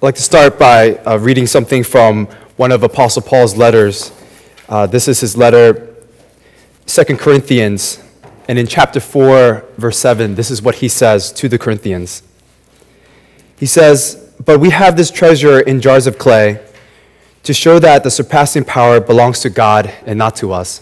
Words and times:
I'd 0.00 0.04
like 0.04 0.14
to 0.14 0.22
start 0.22 0.58
by 0.58 0.94
uh, 0.96 1.18
reading 1.18 1.46
something 1.46 1.84
from 1.84 2.24
one 2.56 2.72
of 2.72 2.82
Apostle 2.82 3.20
Paul's 3.20 3.54
letters. 3.54 4.10
Uh, 4.66 4.86
this 4.86 5.06
is 5.08 5.20
his 5.20 5.36
letter, 5.36 5.94
2 6.86 7.04
Corinthians. 7.18 8.02
And 8.48 8.58
in 8.58 8.66
chapter 8.66 8.98
4, 8.98 9.62
verse 9.76 9.98
7, 9.98 10.36
this 10.36 10.50
is 10.50 10.62
what 10.62 10.76
he 10.76 10.88
says 10.88 11.30
to 11.32 11.50
the 11.50 11.58
Corinthians. 11.58 12.22
He 13.58 13.66
says, 13.66 14.32
But 14.42 14.58
we 14.58 14.70
have 14.70 14.96
this 14.96 15.10
treasure 15.10 15.60
in 15.60 15.82
jars 15.82 16.06
of 16.06 16.16
clay 16.16 16.66
to 17.42 17.52
show 17.52 17.78
that 17.78 18.02
the 18.02 18.10
surpassing 18.10 18.64
power 18.64 19.00
belongs 19.00 19.40
to 19.40 19.50
God 19.50 19.92
and 20.06 20.18
not 20.18 20.34
to 20.36 20.50
us. 20.50 20.80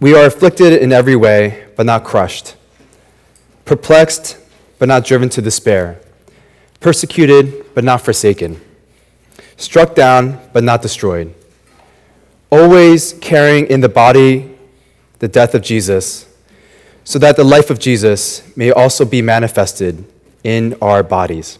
We 0.00 0.12
are 0.16 0.26
afflicted 0.26 0.72
in 0.72 0.90
every 0.90 1.14
way, 1.14 1.68
but 1.76 1.86
not 1.86 2.02
crushed, 2.02 2.56
perplexed, 3.64 4.38
but 4.80 4.88
not 4.88 5.04
driven 5.04 5.28
to 5.28 5.40
despair 5.40 6.00
persecuted 6.80 7.74
but 7.74 7.84
not 7.84 8.00
forsaken, 8.00 8.60
struck 9.56 9.94
down 9.94 10.40
but 10.52 10.62
not 10.62 10.82
destroyed, 10.82 11.34
always 12.50 13.12
carrying 13.14 13.66
in 13.66 13.80
the 13.80 13.88
body 13.88 14.56
the 15.18 15.28
death 15.28 15.54
of 15.54 15.62
Jesus, 15.62 16.26
so 17.04 17.18
that 17.18 17.36
the 17.36 17.44
life 17.44 17.70
of 17.70 17.78
Jesus 17.78 18.42
may 18.56 18.70
also 18.70 19.04
be 19.04 19.22
manifested 19.22 20.04
in 20.44 20.76
our 20.82 21.02
bodies. 21.02 21.58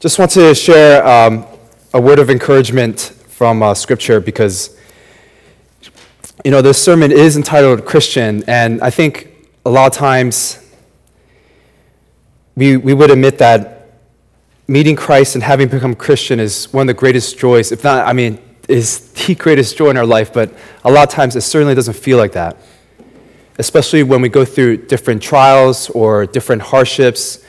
Just 0.00 0.18
want 0.18 0.30
to 0.32 0.54
share 0.54 1.06
um, 1.06 1.46
a 1.92 2.00
word 2.00 2.18
of 2.18 2.30
encouragement 2.30 3.00
from 3.28 3.62
uh, 3.62 3.74
Scripture 3.74 4.20
because, 4.20 4.76
you 6.44 6.50
know, 6.50 6.62
this 6.62 6.82
sermon 6.82 7.10
is 7.12 7.36
entitled 7.36 7.84
Christian, 7.84 8.44
and 8.46 8.80
I 8.82 8.90
think 8.90 9.28
a 9.64 9.70
lot 9.70 9.92
of 9.92 9.98
times 9.98 10.58
we, 12.56 12.76
we 12.76 12.94
would 12.94 13.10
admit 13.10 13.38
that 13.38 13.80
meeting 14.66 14.94
Christ 14.94 15.34
and 15.34 15.42
having 15.42 15.68
become 15.68 15.94
Christian 15.94 16.38
is 16.38 16.72
one 16.72 16.82
of 16.82 16.86
the 16.86 16.98
greatest 16.98 17.38
joys, 17.38 17.72
if 17.72 17.82
not, 17.82 18.06
I 18.06 18.12
mean, 18.12 18.40
is 18.68 19.12
the 19.12 19.34
greatest 19.38 19.76
joy 19.76 19.90
in 19.90 19.96
our 19.96 20.06
life, 20.06 20.32
but 20.32 20.52
a 20.84 20.90
lot 20.90 21.08
of 21.08 21.12
times 21.12 21.36
it 21.36 21.40
certainly 21.40 21.74
doesn't 21.74 21.94
feel 21.96 22.18
like 22.18 22.32
that. 22.32 22.56
Especially 23.58 24.02
when 24.02 24.22
we 24.22 24.28
go 24.28 24.44
through 24.44 24.86
different 24.86 25.22
trials 25.22 25.90
or 25.90 26.24
different 26.24 26.62
hardships, 26.62 27.44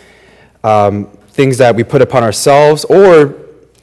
um, 0.63 1.05
things 1.29 1.57
that 1.59 1.75
we 1.75 1.83
put 1.83 2.01
upon 2.01 2.23
ourselves, 2.23 2.85
or 2.85 3.35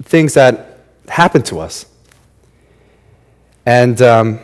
things 0.03 0.34
that 0.34 0.81
happen 1.09 1.43
to 1.43 1.61
us. 1.61 1.87
And 3.65 4.00
um, 4.03 4.41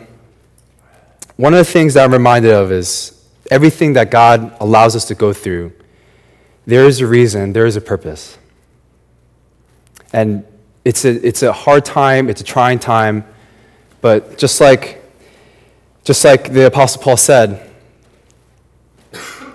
one 1.35 1.53
of 1.53 1.57
the 1.57 1.65
things 1.65 1.95
that 1.95 2.05
I'm 2.05 2.13
reminded 2.13 2.51
of 2.53 2.71
is 2.71 3.27
everything 3.51 3.93
that 3.93 4.09
God 4.09 4.55
allows 4.59 4.95
us 4.95 5.05
to 5.05 5.15
go 5.15 5.33
through 5.33 5.73
there 6.65 6.85
is 6.85 6.99
a 7.01 7.07
reason, 7.07 7.53
there 7.53 7.65
is 7.65 7.75
a 7.75 7.81
purpose. 7.81 8.37
And 10.11 10.45
it's 10.83 11.05
a, 11.05 11.27
it's 11.27 11.43
a 11.43 11.51
hard 11.51 11.85
time, 11.85 12.29
it's 12.29 12.41
a 12.41 12.43
trying 12.43 12.79
time, 12.79 13.25
but 14.01 14.37
just 14.37 14.61
like, 14.61 15.03
just 16.03 16.23
like 16.23 16.53
the 16.53 16.67
Apostle 16.67 17.01
Paul 17.01 17.17
said, 17.17 17.71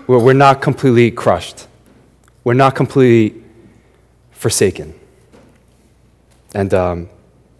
we're 0.07 0.33
not 0.33 0.61
completely 0.61 1.09
crushed. 1.11 1.67
We're 2.43 2.53
not 2.53 2.75
completely 2.75 3.41
forsaken. 4.31 4.93
And, 6.53 6.73
um, 6.73 7.09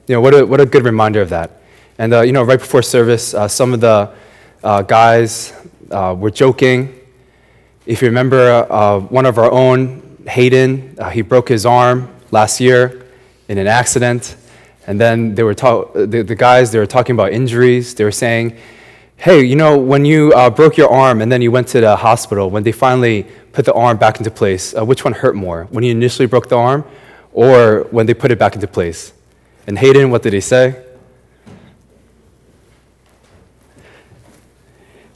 you 0.07 0.15
know, 0.15 0.21
what 0.21 0.33
a, 0.33 0.45
what 0.45 0.59
a 0.59 0.65
good 0.65 0.83
reminder 0.83 1.21
of 1.21 1.29
that. 1.29 1.61
And, 1.97 2.13
uh, 2.13 2.21
you 2.21 2.33
know, 2.33 2.43
right 2.43 2.59
before 2.59 2.81
service, 2.81 3.33
uh, 3.33 3.47
some 3.47 3.73
of 3.73 3.79
the 3.79 4.11
uh, 4.63 4.81
guys 4.81 5.53
uh, 5.91 6.15
were 6.17 6.31
joking 6.31 7.00
if 7.91 8.01
you 8.01 8.07
remember, 8.07 8.65
uh, 8.69 8.99
one 8.99 9.25
of 9.25 9.37
our 9.37 9.51
own, 9.51 10.17
Hayden, 10.25 10.95
uh, 10.97 11.09
he 11.09 11.21
broke 11.21 11.49
his 11.49 11.65
arm 11.65 12.07
last 12.31 12.61
year 12.61 13.05
in 13.49 13.57
an 13.57 13.67
accident. 13.67 14.37
And 14.87 14.97
then 14.97 15.35
they 15.35 15.43
were 15.43 15.53
talk- 15.53 15.93
the, 15.93 16.23
the 16.23 16.35
guys, 16.35 16.71
they 16.71 16.79
were 16.79 16.85
talking 16.85 17.15
about 17.15 17.33
injuries. 17.33 17.93
They 17.93 18.05
were 18.05 18.13
saying, 18.13 18.55
hey, 19.17 19.43
you 19.43 19.57
know, 19.57 19.77
when 19.77 20.05
you 20.05 20.31
uh, 20.31 20.49
broke 20.49 20.77
your 20.77 20.89
arm 20.89 21.21
and 21.21 21.29
then 21.29 21.41
you 21.41 21.51
went 21.51 21.67
to 21.67 21.81
the 21.81 21.97
hospital, 21.97 22.49
when 22.49 22.63
they 22.63 22.71
finally 22.71 23.27
put 23.51 23.65
the 23.65 23.73
arm 23.73 23.97
back 23.97 24.19
into 24.19 24.31
place, 24.31 24.73
uh, 24.73 24.85
which 24.85 25.03
one 25.03 25.11
hurt 25.11 25.35
more? 25.35 25.67
When 25.69 25.83
you 25.83 25.91
initially 25.91 26.27
broke 26.27 26.47
the 26.47 26.57
arm 26.57 26.85
or 27.33 27.87
when 27.91 28.05
they 28.05 28.13
put 28.13 28.31
it 28.31 28.39
back 28.39 28.55
into 28.55 28.67
place? 28.67 29.11
And 29.67 29.77
Hayden, 29.77 30.11
what 30.11 30.23
did 30.23 30.31
he 30.31 30.39
say? 30.39 30.81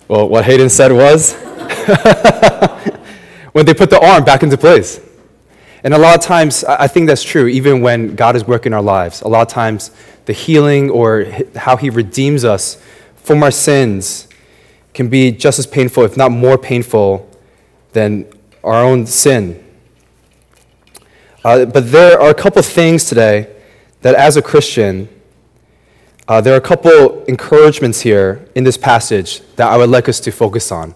Well, 0.10 0.28
what 0.28 0.44
Hayden 0.44 0.70
said 0.70 0.92
was, 0.92 1.45
when 3.54 3.66
they 3.66 3.74
put 3.74 3.90
the 3.90 4.00
arm 4.02 4.24
back 4.24 4.44
into 4.44 4.58
place. 4.58 5.00
And 5.84 5.94
a 5.94 5.98
lot 6.00 6.16
of 6.16 6.22
times, 6.22 6.64
I 6.64 6.88
think 6.88 7.08
that's 7.08 7.22
true, 7.22 7.48
even 7.48 7.82
when 7.82 8.16
God 8.16 8.36
is 8.36 8.46
working 8.46 8.74
our 8.74 8.82
lives. 8.82 9.22
A 9.22 9.28
lot 9.28 9.44
of 9.44 9.48
times, 9.48 9.92
the 10.26 10.34
healing 10.34 10.90
or 10.90 11.26
how 11.56 11.78
He 11.78 11.92
redeems 11.92 12.44
us 12.44 12.82
from 13.16 13.44
our 13.44 13.52
sins 13.52 14.28
can 14.96 15.10
be 15.10 15.32
just 15.32 15.60
as 15.60 15.68
painful, 15.68 16.04
if 16.04 16.18
not 16.18 16.32
more 16.32 16.58
painful, 16.58 17.30
than 17.94 18.26
our 18.64 18.84
own 18.84 19.06
sin. 19.06 19.64
Uh, 21.44 21.66
but 21.66 21.92
there 21.92 22.20
are 22.20 22.32
a 22.32 22.34
couple 22.34 22.62
things 22.64 23.06
today 23.06 23.48
that, 24.02 24.16
as 24.16 24.38
a 24.38 24.42
Christian, 24.42 25.08
uh, 26.28 26.42
there 26.42 26.56
are 26.56 26.58
a 26.58 26.62
couple 26.62 27.24
encouragements 27.26 28.02
here 28.02 28.50
in 28.56 28.64
this 28.64 28.78
passage 28.78 29.42
that 29.56 29.68
I 29.68 29.78
would 29.78 29.90
like 29.90 30.10
us 30.10 30.20
to 30.22 30.32
focus 30.32 30.72
on. 30.72 30.96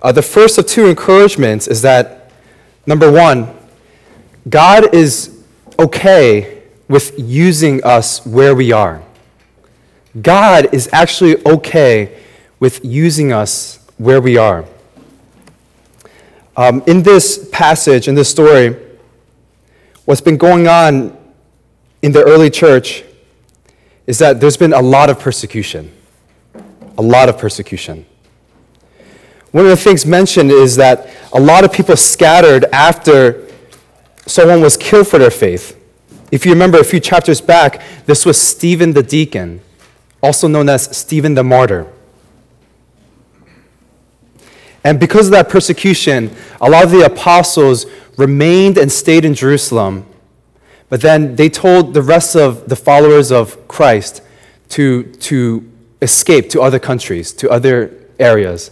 Uh, 0.00 0.12
the 0.12 0.22
first 0.22 0.58
of 0.58 0.66
two 0.66 0.86
encouragements 0.86 1.66
is 1.66 1.82
that, 1.82 2.30
number 2.86 3.10
one, 3.10 3.54
God 4.48 4.94
is 4.94 5.44
okay 5.78 6.62
with 6.88 7.18
using 7.18 7.82
us 7.84 8.24
where 8.24 8.54
we 8.54 8.72
are. 8.72 9.02
God 10.20 10.72
is 10.72 10.88
actually 10.92 11.36
okay 11.44 12.18
with 12.60 12.84
using 12.84 13.32
us 13.32 13.78
where 13.98 14.20
we 14.20 14.36
are. 14.36 14.64
Um, 16.56 16.82
in 16.86 17.02
this 17.02 17.48
passage, 17.52 18.08
in 18.08 18.14
this 18.14 18.28
story, 18.28 18.76
what's 20.06 20.20
been 20.20 20.36
going 20.36 20.66
on 20.66 21.16
in 22.02 22.12
the 22.12 22.22
early 22.24 22.50
church 22.50 23.04
is 24.06 24.18
that 24.18 24.40
there's 24.40 24.56
been 24.56 24.72
a 24.72 24.80
lot 24.80 25.10
of 25.10 25.20
persecution. 25.20 25.92
A 26.96 27.02
lot 27.02 27.28
of 27.28 27.38
persecution. 27.38 28.06
One 29.50 29.64
of 29.64 29.70
the 29.70 29.76
things 29.76 30.04
mentioned 30.04 30.50
is 30.50 30.76
that 30.76 31.08
a 31.32 31.40
lot 31.40 31.64
of 31.64 31.72
people 31.72 31.96
scattered 31.96 32.64
after 32.66 33.48
someone 34.26 34.60
was 34.60 34.76
killed 34.76 35.08
for 35.08 35.18
their 35.18 35.30
faith. 35.30 35.74
If 36.30 36.44
you 36.44 36.52
remember 36.52 36.78
a 36.78 36.84
few 36.84 37.00
chapters 37.00 37.40
back, 37.40 37.82
this 38.04 38.26
was 38.26 38.40
Stephen 38.40 38.92
the 38.92 39.02
deacon, 39.02 39.60
also 40.22 40.48
known 40.48 40.68
as 40.68 40.94
Stephen 40.96 41.34
the 41.34 41.42
martyr. 41.42 41.90
And 44.84 45.00
because 45.00 45.28
of 45.28 45.32
that 45.32 45.48
persecution, 45.48 46.34
a 46.60 46.68
lot 46.68 46.84
of 46.84 46.90
the 46.90 47.04
apostles 47.04 47.86
remained 48.16 48.76
and 48.76 48.92
stayed 48.92 49.24
in 49.24 49.34
Jerusalem. 49.34 50.06
But 50.88 51.00
then 51.00 51.36
they 51.36 51.48
told 51.48 51.94
the 51.94 52.02
rest 52.02 52.36
of 52.36 52.68
the 52.68 52.76
followers 52.76 53.32
of 53.32 53.66
Christ 53.68 54.22
to, 54.70 55.04
to 55.04 55.70
escape 56.02 56.50
to 56.50 56.60
other 56.60 56.78
countries, 56.78 57.32
to 57.34 57.50
other 57.50 57.92
areas. 58.18 58.70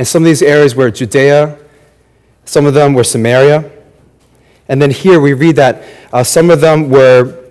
And 0.00 0.08
some 0.08 0.22
of 0.22 0.28
these 0.28 0.40
areas 0.40 0.74
were 0.74 0.90
Judea, 0.90 1.58
some 2.46 2.64
of 2.64 2.72
them 2.72 2.94
were 2.94 3.04
Samaria. 3.04 3.70
And 4.66 4.80
then 4.80 4.90
here 4.92 5.20
we 5.20 5.34
read 5.34 5.56
that 5.56 5.84
uh, 6.10 6.24
some 6.24 6.48
of 6.48 6.62
them 6.62 6.88
were 6.88 7.50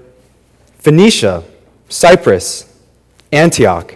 Phoenicia, 0.80 1.44
Cyprus, 1.90 2.76
Antioch. 3.32 3.94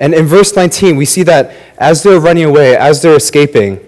And 0.00 0.12
in 0.12 0.26
verse 0.26 0.56
19, 0.56 0.96
we 0.96 1.04
see 1.04 1.22
that 1.22 1.54
as 1.78 2.02
they're 2.02 2.18
running 2.18 2.42
away, 2.42 2.76
as 2.76 3.02
they're 3.02 3.14
escaping, 3.14 3.78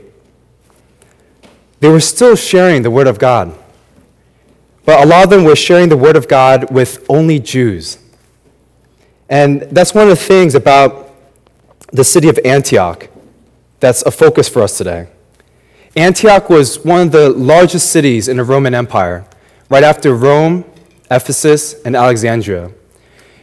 they 1.81 1.89
were 1.89 1.99
still 1.99 2.37
sharing 2.37 2.83
the 2.83 2.91
Word 2.93 3.09
of 3.09 3.19
God. 3.19 3.53
But 4.85 5.03
a 5.03 5.07
lot 5.07 5.25
of 5.25 5.31
them 5.31 5.43
were 5.43 5.57
sharing 5.57 5.89
the 5.89 5.97
Word 5.97 6.15
of 6.15 6.29
God 6.29 6.71
with 6.71 7.05
only 7.09 7.41
Jews. 7.41 7.99
And 9.29 9.63
that's 9.63 9.93
one 9.93 10.05
of 10.05 10.11
the 10.11 10.25
things 10.25 10.55
about 10.55 11.12
the 11.93 12.05
city 12.05 12.29
of 12.29 12.39
Antioch 12.45 13.09
that's 13.81 14.03
a 14.03 14.11
focus 14.11 14.49
for 14.49 14.63
us 14.63 14.79
today. 14.79 15.09
Antioch 15.97 16.49
was 16.49 16.83
one 16.85 17.01
of 17.01 17.13
the 17.13 17.29
largest 17.31 17.91
cities 17.91 18.29
in 18.29 18.39
the 18.39 18.45
Roman 18.45 18.75
Empire, 18.75 19.27
right 19.69 19.85
after 19.85 20.15
Rome, 20.15 20.65
Ephesus, 21.11 21.75
and 21.83 21.95
Alexandria. 21.95 22.71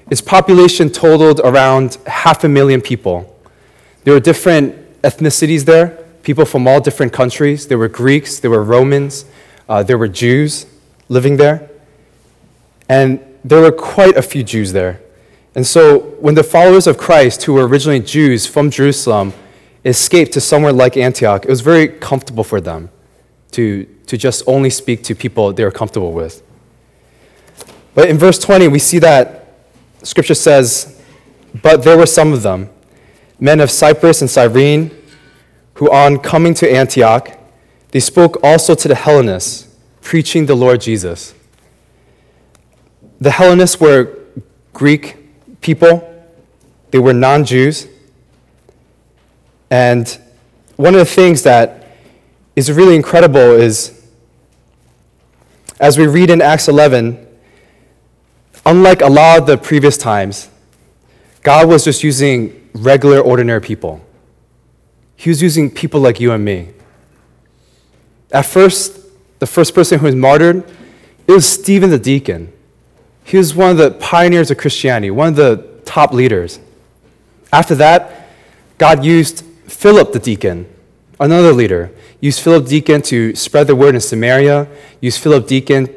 Its 0.10 0.22
population 0.22 0.90
totaled 0.90 1.40
around 1.42 1.98
half 2.08 2.44
a 2.44 2.50
million 2.50 2.82
people. 2.82 3.38
There 4.04 4.14
were 4.14 4.20
different 4.20 4.76
ethnicities 5.02 5.66
there, 5.66 5.90
people 6.24 6.46
from 6.46 6.68
all 6.68 6.82
different 6.82 7.14
countries. 7.14 7.68
There 7.68 7.78
were 7.78 7.88
Greeks, 7.88 8.40
there 8.40 8.50
were 8.50 8.64
Romans, 8.64 9.26
uh, 9.68 9.84
there 9.84 9.98
were 9.98 10.08
Jews 10.08 10.66
living 11.10 11.38
there. 11.38 11.70
And 12.88 13.20
there 13.44 13.62
were 13.62 13.72
quite 13.72 14.18
a 14.18 14.22
few 14.22 14.44
Jews 14.44 14.72
there. 14.72 15.02
And 15.60 15.68
so, 15.68 16.00
when 16.22 16.36
the 16.36 16.44
followers 16.44 16.88
of 16.88 16.98
Christ, 16.98 17.44
who 17.44 17.52
were 17.52 17.68
originally 17.68 18.00
Jews 18.00 18.46
from 18.46 18.72
Jerusalem, 18.72 19.34
escaped 19.84 20.32
to 20.36 20.40
somewhere 20.40 20.72
like 20.72 20.96
Antioch, 20.96 21.44
it 21.44 21.50
was 21.50 21.60
very 21.60 21.90
comfortable 21.90 22.46
for 22.46 22.62
them. 22.62 22.90
to, 23.52 23.84
to 24.08 24.16
just 24.16 24.42
only 24.48 24.70
speak 24.70 25.04
to 25.04 25.14
people 25.14 25.52
they 25.52 25.66
were 25.66 25.72
comfortable 25.72 26.14
with. 26.14 26.42
But 27.94 28.08
in 28.08 28.18
verse 28.18 28.40
20, 28.40 28.70
we 28.70 28.80
see 28.80 29.00
that 29.00 29.52
scripture 30.02 30.34
says, 30.34 31.02
But 31.62 31.84
there 31.84 31.98
were 31.98 32.06
some 32.06 32.32
of 32.32 32.42
them, 32.42 32.70
men 33.38 33.60
of 33.60 33.70
Cyprus 33.70 34.22
and 34.22 34.30
Cyrene, 34.30 34.92
who 35.74 35.92
on 35.92 36.20
coming 36.20 36.54
to 36.54 36.72
Antioch, 36.72 37.38
they 37.92 38.00
spoke 38.00 38.42
also 38.42 38.76
to 38.76 38.88
the 38.88 38.96
Hellenists, 38.96 39.68
preaching 40.00 40.46
the 40.46 40.56
Lord 40.56 40.80
Jesus. 40.80 41.34
The 43.20 43.32
Hellenists 43.32 43.82
were 43.82 44.20
Greek 44.72 45.19
people, 45.62 46.06
they 46.92 47.00
were 47.00 47.14
non 47.14 47.46
Jews. 47.46 47.88
And 49.70 50.20
one 50.76 50.94
of 50.96 51.00
the 51.00 51.06
things 51.06 51.44
that 51.44 51.88
is 52.56 52.72
really 52.72 52.96
incredible 52.96 53.40
is 53.40 54.00
as 55.80 55.98
we 55.98 56.08
read 56.08 56.30
in 56.30 56.42
Acts 56.42 56.68
11, 56.68 57.26
unlike 58.66 59.02
a 59.02 59.08
lot 59.08 59.40
of 59.40 59.48
the 59.48 59.58
previous 59.58 59.98
times, 59.98 60.50
God 61.42 61.70
was 61.70 61.86
just 61.86 62.04
using 62.04 62.70
regular, 62.74 63.20
ordinary 63.20 63.62
people. 63.62 64.02
He 65.16 65.30
was 65.30 65.42
using 65.42 65.72
people 65.72 66.02
like 66.02 66.20
you 66.20 66.32
and 66.32 66.44
me. 66.44 66.70
At 68.32 68.46
first, 68.46 69.00
the 69.40 69.48
first 69.48 69.74
person 69.74 70.00
who 70.00 70.06
was 70.06 70.16
martyred, 70.16 70.64
it 71.28 71.32
was 71.32 71.46
Stephen 71.46 71.90
the 71.90 72.00
deacon. 72.00 72.52
He 73.30 73.38
was 73.38 73.54
one 73.54 73.70
of 73.70 73.78
the 73.78 73.92
pioneers 73.92 74.50
of 74.50 74.58
Christianity, 74.58 75.12
one 75.12 75.28
of 75.28 75.36
the 75.36 75.58
top 75.86 76.14
leaders. 76.14 76.60
After 77.54 77.76
that, 77.76 78.28
God 78.80 79.06
used 79.06 79.46
Philip 79.68 80.14
the 80.14 80.20
deacon, 80.20 80.68
another 81.20 81.54
leader. 81.54 81.92
Used 82.22 82.42
Philip 82.42 82.66
deacon 82.66 83.04
to 83.04 83.36
spread 83.36 83.68
the 83.68 83.76
word 83.76 83.94
in 83.94 84.02
Samaria. 84.02 84.68
Used 85.00 85.22
Philip 85.22 85.46
deacon 85.46 85.90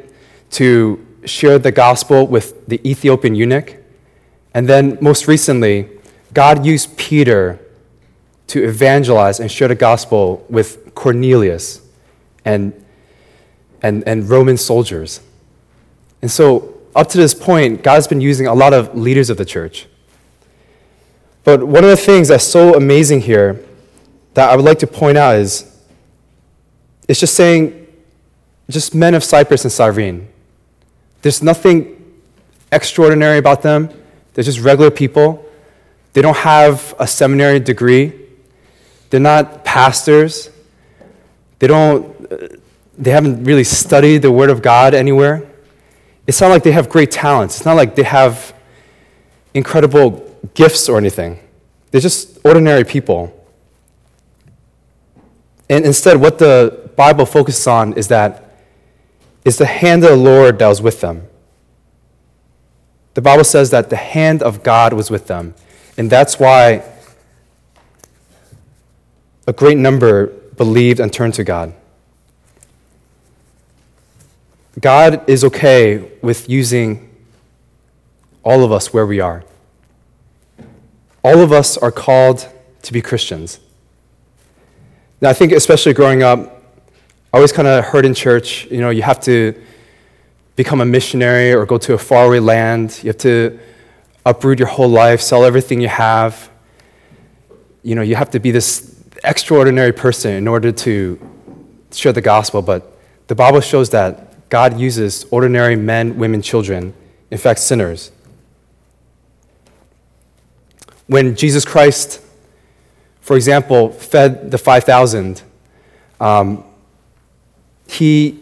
to 0.50 1.06
share 1.24 1.58
the 1.58 1.72
gospel 1.72 2.26
with 2.26 2.66
the 2.66 2.86
Ethiopian 2.86 3.34
eunuch. 3.34 3.76
And 4.52 4.68
then, 4.68 4.98
most 5.00 5.26
recently, 5.26 5.88
God 6.34 6.66
used 6.66 6.98
Peter 6.98 7.58
to 8.48 8.62
evangelize 8.62 9.40
and 9.40 9.50
share 9.50 9.68
the 9.68 9.74
gospel 9.74 10.44
with 10.50 10.94
Cornelius 10.94 11.80
and, 12.44 12.74
and, 13.80 14.06
and 14.06 14.28
Roman 14.28 14.58
soldiers. 14.58 15.20
And 16.20 16.30
so, 16.30 16.81
up 16.94 17.08
to 17.08 17.18
this 17.18 17.34
point, 17.34 17.82
God's 17.82 18.06
been 18.06 18.20
using 18.20 18.46
a 18.46 18.54
lot 18.54 18.72
of 18.72 18.96
leaders 18.96 19.30
of 19.30 19.36
the 19.36 19.44
church. 19.44 19.86
But 21.44 21.64
one 21.64 21.82
of 21.84 21.90
the 21.90 21.96
things 21.96 22.28
that's 22.28 22.44
so 22.44 22.74
amazing 22.74 23.22
here 23.22 23.64
that 24.34 24.50
I 24.50 24.56
would 24.56 24.64
like 24.64 24.78
to 24.80 24.86
point 24.86 25.18
out 25.18 25.36
is 25.36 25.68
it's 27.08 27.20
just 27.20 27.34
saying, 27.34 27.86
just 28.70 28.94
men 28.94 29.14
of 29.14 29.24
Cyprus 29.24 29.64
and 29.64 29.72
Cyrene. 29.72 30.28
There's 31.22 31.42
nothing 31.42 31.98
extraordinary 32.70 33.38
about 33.38 33.62
them. 33.62 33.90
They're 34.34 34.44
just 34.44 34.60
regular 34.60 34.90
people. 34.90 35.44
They 36.12 36.22
don't 36.22 36.36
have 36.36 36.94
a 36.98 37.06
seminary 37.06 37.60
degree. 37.60 38.12
They're 39.10 39.20
not 39.20 39.64
pastors. 39.64 40.50
They 41.58 41.66
don't 41.66 42.32
uh, 42.32 42.48
they 42.98 43.10
haven't 43.10 43.44
really 43.44 43.64
studied 43.64 44.22
the 44.22 44.32
word 44.32 44.50
of 44.50 44.62
God 44.62 44.94
anywhere. 44.94 45.48
It's 46.26 46.40
not 46.40 46.48
like 46.48 46.62
they 46.62 46.72
have 46.72 46.88
great 46.88 47.10
talents. 47.10 47.56
It's 47.56 47.64
not 47.64 47.76
like 47.76 47.94
they 47.94 48.04
have 48.04 48.54
incredible 49.54 50.38
gifts 50.54 50.88
or 50.88 50.98
anything. 50.98 51.38
They're 51.90 52.00
just 52.00 52.38
ordinary 52.44 52.84
people. 52.84 53.38
And 55.68 55.84
instead, 55.84 56.20
what 56.20 56.38
the 56.38 56.90
Bible 56.96 57.26
focuses 57.26 57.66
on 57.66 57.94
is 57.94 58.08
that 58.08 58.54
is 59.44 59.58
the 59.58 59.66
hand 59.66 60.04
of 60.04 60.10
the 60.10 60.16
Lord 60.16 60.58
that 60.58 60.68
was 60.68 60.80
with 60.80 61.00
them. 61.00 61.26
The 63.14 63.22
Bible 63.22 63.44
says 63.44 63.70
that 63.70 63.90
the 63.90 63.96
hand 63.96 64.42
of 64.42 64.62
God 64.62 64.92
was 64.92 65.10
with 65.10 65.26
them. 65.26 65.54
And 65.98 66.08
that's 66.08 66.38
why 66.38 66.82
a 69.46 69.52
great 69.52 69.76
number 69.76 70.26
believed 70.56 71.00
and 71.00 71.12
turned 71.12 71.34
to 71.34 71.44
God. 71.44 71.74
God 74.80 75.28
is 75.28 75.44
okay 75.44 76.10
with 76.22 76.48
using 76.48 77.10
all 78.42 78.64
of 78.64 78.72
us 78.72 78.92
where 78.92 79.06
we 79.06 79.20
are. 79.20 79.44
All 81.22 81.40
of 81.40 81.52
us 81.52 81.76
are 81.76 81.92
called 81.92 82.48
to 82.82 82.92
be 82.92 83.02
Christians. 83.02 83.60
Now, 85.20 85.30
I 85.30 85.34
think, 85.34 85.52
especially 85.52 85.92
growing 85.92 86.22
up, 86.22 86.62
I 87.32 87.36
always 87.36 87.52
kind 87.52 87.68
of 87.68 87.84
heard 87.84 88.04
in 88.04 88.14
church, 88.14 88.66
you 88.70 88.80
know, 88.80 88.90
you 88.90 89.02
have 89.02 89.20
to 89.20 89.54
become 90.56 90.80
a 90.80 90.84
missionary 90.84 91.52
or 91.52 91.64
go 91.64 91.78
to 91.78 91.94
a 91.94 91.98
faraway 91.98 92.40
land. 92.40 92.98
You 93.02 93.08
have 93.08 93.18
to 93.18 93.58
uproot 94.26 94.58
your 94.58 94.68
whole 94.68 94.88
life, 94.88 95.20
sell 95.20 95.44
everything 95.44 95.80
you 95.80 95.88
have. 95.88 96.50
You 97.82 97.94
know, 97.94 98.02
you 98.02 98.16
have 98.16 98.30
to 98.30 98.40
be 98.40 98.50
this 98.50 99.02
extraordinary 99.24 99.92
person 99.92 100.32
in 100.32 100.48
order 100.48 100.72
to 100.72 101.18
share 101.92 102.12
the 102.12 102.20
gospel. 102.20 102.62
But 102.62 102.98
the 103.28 103.34
Bible 103.34 103.60
shows 103.60 103.90
that 103.90 104.31
God 104.52 104.78
uses 104.78 105.24
ordinary 105.30 105.76
men, 105.76 106.18
women, 106.18 106.42
children, 106.42 106.92
in 107.30 107.38
fact, 107.38 107.60
sinners. 107.60 108.12
When 111.06 111.34
Jesus 111.34 111.64
Christ 111.64 112.22
for 113.22 113.36
example, 113.36 113.90
fed 113.90 114.50
the 114.50 114.58
5,000, 114.58 115.42
um, 116.20 116.64
he 117.86 118.40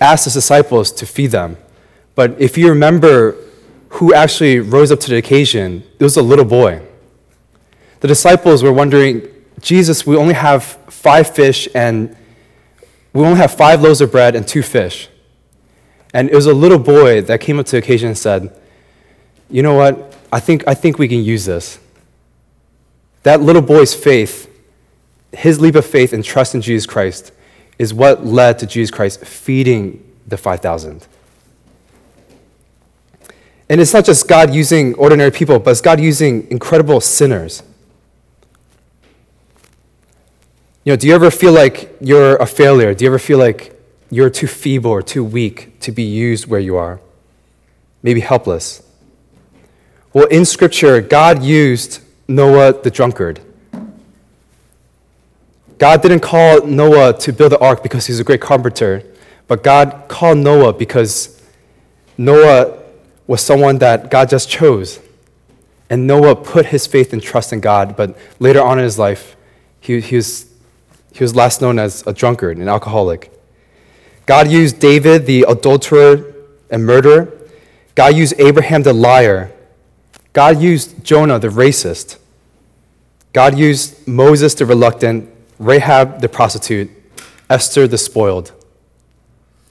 asked 0.00 0.24
his 0.24 0.34
disciples 0.34 0.92
to 0.92 1.06
feed 1.06 1.32
them. 1.32 1.56
But 2.14 2.40
if 2.40 2.56
you 2.56 2.68
remember 2.68 3.36
who 3.90 4.14
actually 4.14 4.60
rose 4.60 4.92
up 4.92 5.00
to 5.00 5.10
the 5.10 5.16
occasion, 5.16 5.82
it 5.98 6.04
was 6.04 6.16
a 6.16 6.22
little 6.22 6.44
boy. 6.44 6.80
The 8.00 8.08
disciples 8.08 8.62
were 8.62 8.72
wondering, 8.72 9.26
Jesus, 9.60 10.06
we 10.06 10.16
only 10.16 10.34
have 10.34 10.62
five 10.62 11.34
fish 11.34 11.68
and 11.74 12.16
we 13.12 13.24
only 13.24 13.38
have 13.38 13.52
five 13.52 13.82
loaves 13.82 14.00
of 14.00 14.12
bread 14.12 14.36
and 14.36 14.46
two 14.46 14.62
fish. 14.62 15.08
And 16.16 16.30
it 16.30 16.34
was 16.34 16.46
a 16.46 16.54
little 16.54 16.78
boy 16.78 17.20
that 17.20 17.42
came 17.42 17.58
up 17.58 17.66
to 17.66 17.72
the 17.72 17.76
occasion 17.76 18.08
and 18.08 18.16
said, 18.16 18.50
You 19.50 19.62
know 19.62 19.74
what? 19.74 20.16
I 20.32 20.40
think, 20.40 20.66
I 20.66 20.72
think 20.72 20.98
we 20.98 21.08
can 21.08 21.22
use 21.22 21.44
this. 21.44 21.78
That 23.24 23.42
little 23.42 23.60
boy's 23.60 23.94
faith, 23.94 24.50
his 25.34 25.60
leap 25.60 25.74
of 25.74 25.84
faith 25.84 26.14
and 26.14 26.24
trust 26.24 26.54
in 26.54 26.62
Jesus 26.62 26.86
Christ, 26.86 27.32
is 27.78 27.92
what 27.92 28.24
led 28.24 28.58
to 28.60 28.66
Jesus 28.66 28.90
Christ 28.90 29.26
feeding 29.26 30.10
the 30.26 30.38
5,000. 30.38 31.06
And 33.68 33.78
it's 33.78 33.92
not 33.92 34.06
just 34.06 34.26
God 34.26 34.54
using 34.54 34.94
ordinary 34.94 35.30
people, 35.30 35.58
but 35.58 35.72
it's 35.72 35.82
God 35.82 36.00
using 36.00 36.50
incredible 36.50 37.02
sinners. 37.02 37.62
You 40.82 40.92
know, 40.92 40.96
do 40.96 41.08
you 41.08 41.14
ever 41.14 41.30
feel 41.30 41.52
like 41.52 41.94
you're 42.00 42.36
a 42.36 42.46
failure? 42.46 42.94
Do 42.94 43.04
you 43.04 43.10
ever 43.10 43.18
feel 43.18 43.36
like 43.36 43.75
you're 44.10 44.30
too 44.30 44.46
feeble 44.46 44.90
or 44.90 45.02
too 45.02 45.24
weak 45.24 45.78
to 45.80 45.92
be 45.92 46.02
used 46.02 46.46
where 46.46 46.60
you 46.60 46.76
are? 46.76 47.00
Maybe 48.02 48.20
helpless. 48.20 48.82
Well, 50.12 50.26
in 50.26 50.44
Scripture, 50.44 51.00
God 51.00 51.42
used 51.42 52.00
Noah 52.28 52.72
the 52.72 52.90
drunkard. 52.90 53.40
God 55.78 56.00
didn't 56.00 56.20
call 56.20 56.64
Noah 56.64 57.18
to 57.18 57.32
build 57.32 57.52
the 57.52 57.58
ark 57.58 57.82
because 57.82 58.06
he's 58.06 58.18
a 58.18 58.24
great 58.24 58.40
carpenter, 58.40 59.02
but 59.46 59.62
God 59.62 60.04
called 60.08 60.38
Noah 60.38 60.72
because 60.72 61.42
Noah 62.16 62.78
was 63.26 63.42
someone 63.42 63.78
that 63.78 64.10
God 64.10 64.30
just 64.30 64.48
chose. 64.48 65.00
And 65.90 66.06
Noah 66.06 66.34
put 66.34 66.66
his 66.66 66.86
faith 66.86 67.12
and 67.12 67.22
trust 67.22 67.52
in 67.52 67.60
God, 67.60 67.96
but 67.96 68.16
later 68.38 68.62
on 68.62 68.78
in 68.78 68.84
his 68.84 68.98
life, 68.98 69.36
he, 69.80 70.00
he, 70.00 70.16
was, 70.16 70.50
he 71.12 71.22
was 71.22 71.36
last 71.36 71.60
known 71.60 71.78
as 71.78 72.04
a 72.06 72.12
drunkard, 72.12 72.56
an 72.56 72.68
alcoholic. 72.68 73.30
God 74.26 74.50
used 74.50 74.80
David, 74.80 75.26
the 75.26 75.46
adulterer 75.48 76.34
and 76.68 76.84
murderer. 76.84 77.32
God 77.94 78.14
used 78.16 78.34
Abraham, 78.38 78.82
the 78.82 78.92
liar. 78.92 79.52
God 80.32 80.60
used 80.60 81.04
Jonah, 81.04 81.38
the 81.38 81.48
racist. 81.48 82.18
God 83.32 83.56
used 83.56 84.06
Moses, 84.06 84.54
the 84.54 84.66
reluctant, 84.66 85.30
Rahab, 85.58 86.20
the 86.20 86.28
prostitute, 86.28 86.90
Esther, 87.48 87.86
the 87.86 87.98
spoiled. 87.98 88.52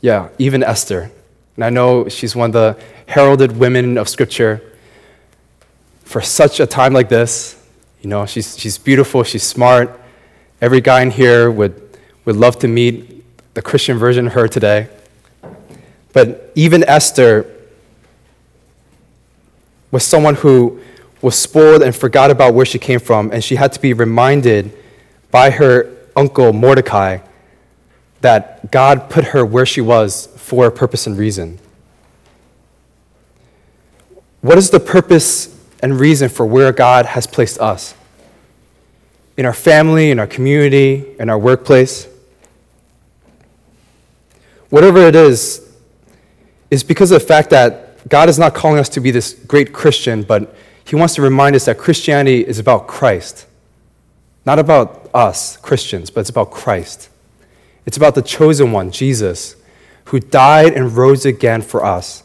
Yeah, 0.02 0.30
even 0.38 0.64
Esther. 0.64 1.12
And 1.56 1.66
I 1.66 1.70
know 1.70 2.08
she's 2.10 2.36
one 2.36 2.50
of 2.50 2.54
the 2.54 2.84
heralded 3.08 3.58
women 3.58 3.98
of 3.98 4.08
Scripture. 4.08 4.62
For 6.04 6.22
such 6.22 6.60
a 6.60 6.66
time 6.66 6.94
like 6.94 7.10
this, 7.10 7.62
you 8.02 8.10
know, 8.10 8.26
she's, 8.26 8.58
she's 8.58 8.78
beautiful, 8.78 9.24
she's 9.24 9.44
smart. 9.44 10.00
Every 10.62 10.82
guy 10.82 11.02
in 11.02 11.12
here 11.12 11.52
would, 11.52 12.00
would 12.24 12.36
love 12.36 12.60
to 12.60 12.68
meet 12.68 13.15
the 13.56 13.62
Christian 13.62 13.98
version 13.98 14.28
her 14.28 14.48
today. 14.48 14.88
But 16.14 16.52
even 16.56 16.84
Esther 16.84 17.52
was 19.92 20.06
someone 20.06 20.36
who 20.36 20.80
was 21.22 21.36
spoiled 21.36 21.82
and 21.82 21.96
forgot 21.96 22.30
about 22.30 22.54
where 22.54 22.66
she 22.66 22.78
came 22.78 23.00
from, 23.00 23.32
and 23.32 23.44
she 23.44 23.56
had 23.56 23.74
to 23.74 23.82
be 23.82 23.94
reminded 23.94 24.72
by 25.32 25.50
her 25.50 25.90
uncle 26.16 26.54
Mordecai 26.54 27.20
that 28.22 28.72
God 28.72 29.10
put 29.10 29.26
her 29.26 29.46
where 29.46 29.66
she 29.66 29.82
was 29.82 30.28
for 30.38 30.68
a 30.68 30.72
purpose 30.72 31.08
and 31.08 31.18
reason. 31.18 31.58
What 34.42 34.58
is 34.58 34.70
the 34.70 34.80
purpose 34.80 35.58
and 35.82 36.00
reason 36.00 36.30
for 36.30 36.46
where 36.46 36.72
God 36.72 37.06
has 37.06 37.26
placed 37.26 37.60
us? 37.60 37.96
In 39.38 39.46
our 39.46 39.54
family, 39.54 40.12
in 40.12 40.20
our 40.20 40.28
community, 40.28 41.16
in 41.20 41.30
our 41.30 41.40
workplace? 41.40 42.08
Whatever 44.75 45.00
it 45.08 45.15
is, 45.15 45.74
is 46.70 46.84
because 46.84 47.10
of 47.10 47.22
the 47.22 47.25
fact 47.25 47.50
that 47.51 48.10
God 48.10 48.27
is 48.27 48.38
not 48.38 48.53
calling 48.53 48.77
us 48.77 48.89
to 48.89 49.00
be 49.00 49.10
this 49.10 49.32
great 49.34 49.72
Christian, 49.72 50.22
but 50.22 50.53
He 50.84 50.98
wants 50.98 51.15
to 51.15 51.22
remind 51.22 51.55
us 51.55 51.63
that 51.63 51.77
Christianity 51.77 52.46
is 52.46 52.60
about 52.60 52.86
Christ. 52.86 53.46
Not 54.46 54.60
about 54.60 55.10
us, 55.13 55.55
Christians, 55.55 56.10
but 56.10 56.20
it's 56.20 56.29
about 56.29 56.51
Christ. 56.51 57.08
It's 57.86 57.96
about 57.96 58.15
the 58.15 58.22
chosen 58.22 58.74
one, 58.74 58.91
Jesus, 58.91 59.55
who 60.03 60.20
died 60.20 60.74
and 60.74 60.91
rose 60.91 61.25
again 61.25 61.62
for 61.62 61.86
us. 61.86 62.24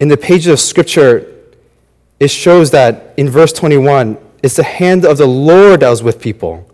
In 0.00 0.08
the 0.08 0.16
pages 0.16 0.46
of 0.46 0.58
Scripture, 0.58 1.36
it 2.18 2.28
shows 2.28 2.70
that 2.70 3.12
in 3.18 3.28
verse 3.28 3.52
21, 3.52 4.16
it's 4.42 4.56
the 4.56 4.62
hand 4.62 5.04
of 5.04 5.18
the 5.18 5.26
Lord 5.26 5.80
that 5.80 5.90
was 5.90 6.02
with 6.02 6.18
people. 6.18 6.66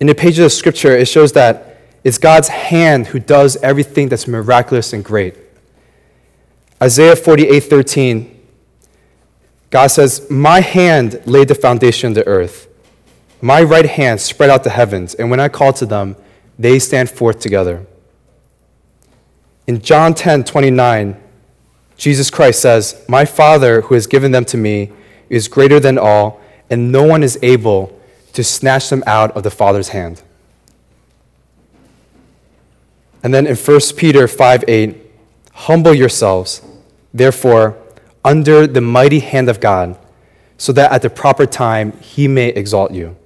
In 0.00 0.06
the 0.06 0.14
pages 0.14 0.38
of 0.44 0.52
Scripture, 0.52 0.96
it 0.96 1.08
shows 1.08 1.32
that 1.32 1.78
it's 2.04 2.18
God's 2.18 2.48
hand 2.48 3.08
who 3.08 3.18
does 3.18 3.56
everything 3.56 4.08
that's 4.08 4.28
miraculous 4.28 4.92
and 4.92 5.04
great. 5.04 5.36
Isaiah 6.80 7.16
48 7.16 7.60
13, 7.60 8.40
God 9.70 9.88
says, 9.88 10.30
My 10.30 10.60
hand 10.60 11.20
laid 11.26 11.48
the 11.48 11.54
foundation 11.54 12.08
of 12.08 12.14
the 12.14 12.26
earth. 12.26 12.68
My 13.40 13.62
right 13.62 13.86
hand 13.86 14.20
spread 14.20 14.50
out 14.50 14.64
the 14.64 14.70
heavens, 14.70 15.14
and 15.14 15.30
when 15.30 15.40
I 15.40 15.48
call 15.48 15.72
to 15.74 15.86
them, 15.86 16.16
they 16.58 16.78
stand 16.78 17.10
forth 17.10 17.40
together. 17.40 17.86
In 19.66 19.80
John 19.80 20.14
10 20.14 20.44
29, 20.44 21.20
Jesus 21.96 22.30
Christ 22.30 22.62
says, 22.62 23.04
My 23.08 23.24
Father 23.24 23.82
who 23.82 23.94
has 23.94 24.06
given 24.06 24.30
them 24.30 24.44
to 24.46 24.56
me 24.56 24.92
is 25.28 25.48
greater 25.48 25.80
than 25.80 25.98
all, 25.98 26.40
and 26.70 26.92
no 26.92 27.02
one 27.02 27.22
is 27.22 27.38
able 27.42 27.97
to 28.32 28.44
snatch 28.44 28.90
them 28.90 29.02
out 29.06 29.36
of 29.36 29.42
the 29.42 29.50
Father's 29.50 29.88
hand. 29.88 30.22
And 33.22 33.34
then 33.34 33.46
in 33.46 33.56
1 33.56 33.80
Peter 33.96 34.28
5 34.28 34.64
8, 34.68 34.96
humble 35.52 35.94
yourselves, 35.94 36.62
therefore, 37.12 37.76
under 38.24 38.66
the 38.66 38.80
mighty 38.80 39.20
hand 39.20 39.48
of 39.48 39.60
God, 39.60 39.98
so 40.56 40.72
that 40.72 40.92
at 40.92 41.02
the 41.02 41.10
proper 41.10 41.46
time 41.46 41.92
he 42.00 42.28
may 42.28 42.48
exalt 42.48 42.92
you. 42.92 43.16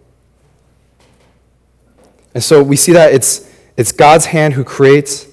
And 2.35 2.43
so 2.43 2.63
we 2.63 2.77
see 2.77 2.93
that 2.93 3.13
it's, 3.13 3.51
it's 3.77 3.93
God's 3.93 4.27
hand 4.27 4.55
who 4.55 4.65
creates, 4.65 5.27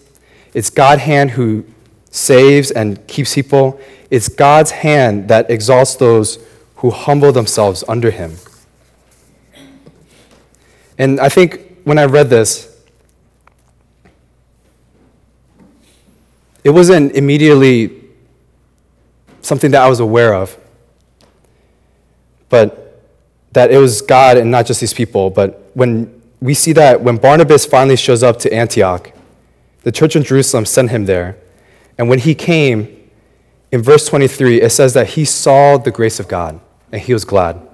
it's 0.54 0.70
God's 0.70 1.04
hand 1.04 1.32
who 1.32 1.66
saves 2.12 2.72
and 2.72 3.06
keeps 3.08 3.36
people. 3.36 3.80
It's 4.10 4.28
God's 4.28 4.72
hand 4.72 5.28
that 5.30 5.50
exalts 5.50 5.96
those 5.96 6.40
who 6.78 6.90
humble 6.90 7.32
themselves 7.32 7.84
under 7.88 8.12
him. 8.12 8.38
And 11.00 11.20
I 11.20 11.30
think 11.30 11.80
when 11.86 11.98
I 11.98 12.06
read 12.06 12.30
this, 12.30 12.78
it 16.64 16.72
wasn't 16.72 17.14
immediately 17.14 18.04
something 19.42 19.72
that 19.72 19.82
I 19.82 19.88
was 19.88 20.02
aware 20.02 20.36
of, 20.36 20.58
but 22.50 23.02
that 23.54 23.72
it 23.72 23.78
was 23.78 24.02
God 24.02 24.38
and 24.38 24.52
not 24.52 24.66
just 24.66 24.82
these 24.82 24.94
people. 24.94 25.30
But 25.30 25.72
when 25.74 26.22
we 26.42 26.54
see 26.54 26.74
that 26.74 27.02
when 27.02 27.16
Barnabas 27.16 27.66
finally 27.66 27.96
shows 27.96 28.22
up 28.22 28.38
to 28.40 28.54
Antioch, 28.54 29.12
the 29.84 29.92
church 29.94 30.18
in 30.18 30.24
Jerusalem 30.24 30.66
sent 30.66 30.92
him 30.92 31.06
there. 31.06 31.38
And 31.98 32.10
when 32.10 32.20
he 32.20 32.36
came, 32.36 33.10
in 33.72 33.82
verse 33.82 34.06
23, 34.08 34.62
it 34.62 34.70
says 34.72 34.94
that 34.96 35.12
he 35.12 35.24
saw 35.24 35.78
the 35.78 35.92
grace 35.92 36.20
of 36.20 36.28
God 36.28 36.60
and 36.92 37.02
he 37.02 37.14
was 37.14 37.24
glad. 37.24 37.69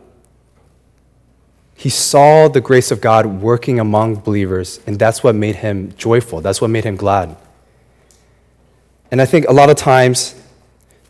He 1.75 1.89
saw 1.89 2.47
the 2.47 2.61
grace 2.61 2.89
of 2.89 3.01
God 3.01 3.25
working 3.25 3.79
among 3.79 4.15
believers, 4.15 4.79
and 4.87 4.97
that's 4.97 5.23
what 5.23 5.35
made 5.35 5.57
him 5.57 5.93
joyful. 5.97 6.41
That's 6.41 6.61
what 6.61 6.69
made 6.69 6.85
him 6.85 6.95
glad. 6.95 7.35
And 9.11 9.21
I 9.21 9.25
think 9.25 9.47
a 9.47 9.53
lot 9.53 9.69
of 9.69 9.75
times, 9.75 10.35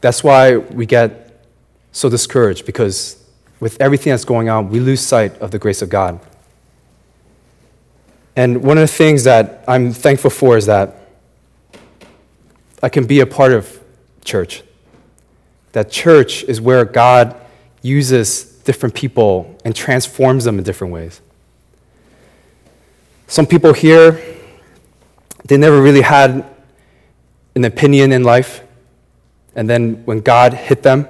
that's 0.01 0.23
why 0.23 0.57
we 0.57 0.85
get 0.85 1.43
so 1.91 2.09
discouraged 2.09 2.65
because 2.65 3.23
with 3.59 3.79
everything 3.81 4.11
that's 4.11 4.25
going 4.25 4.49
on, 4.49 4.69
we 4.69 4.79
lose 4.79 5.01
sight 5.01 5.37
of 5.39 5.51
the 5.51 5.59
grace 5.59 5.81
of 5.81 5.89
God. 5.89 6.19
And 8.35 8.63
one 8.63 8.77
of 8.77 8.81
the 8.81 8.87
things 8.93 9.23
that 9.23 9.63
I'm 9.67 9.93
thankful 9.93 10.29
for 10.29 10.57
is 10.57 10.65
that 10.65 10.95
I 12.83 12.89
can 12.89 13.05
be 13.05 13.21
a 13.21 13.25
part 13.25 13.53
of 13.53 13.79
church. 14.25 14.61
That 15.71 15.89
church 15.89 16.43
is 16.43 16.59
where 16.59 16.83
God 16.83 17.35
uses 17.81 18.54
different 18.65 18.93
people 18.93 19.57
and 19.63 19.75
transforms 19.75 20.43
them 20.43 20.57
in 20.57 20.63
different 20.63 20.91
ways. 20.91 21.21
Some 23.27 23.45
people 23.45 23.73
here, 23.73 24.21
they 25.45 25.57
never 25.57 25.81
really 25.81 26.01
had 26.01 26.45
an 27.55 27.63
opinion 27.63 28.11
in 28.11 28.23
life. 28.23 28.61
And 29.55 29.69
then 29.69 30.03
when 30.05 30.19
God 30.19 30.53
hit 30.53 30.83
them, 30.83 31.07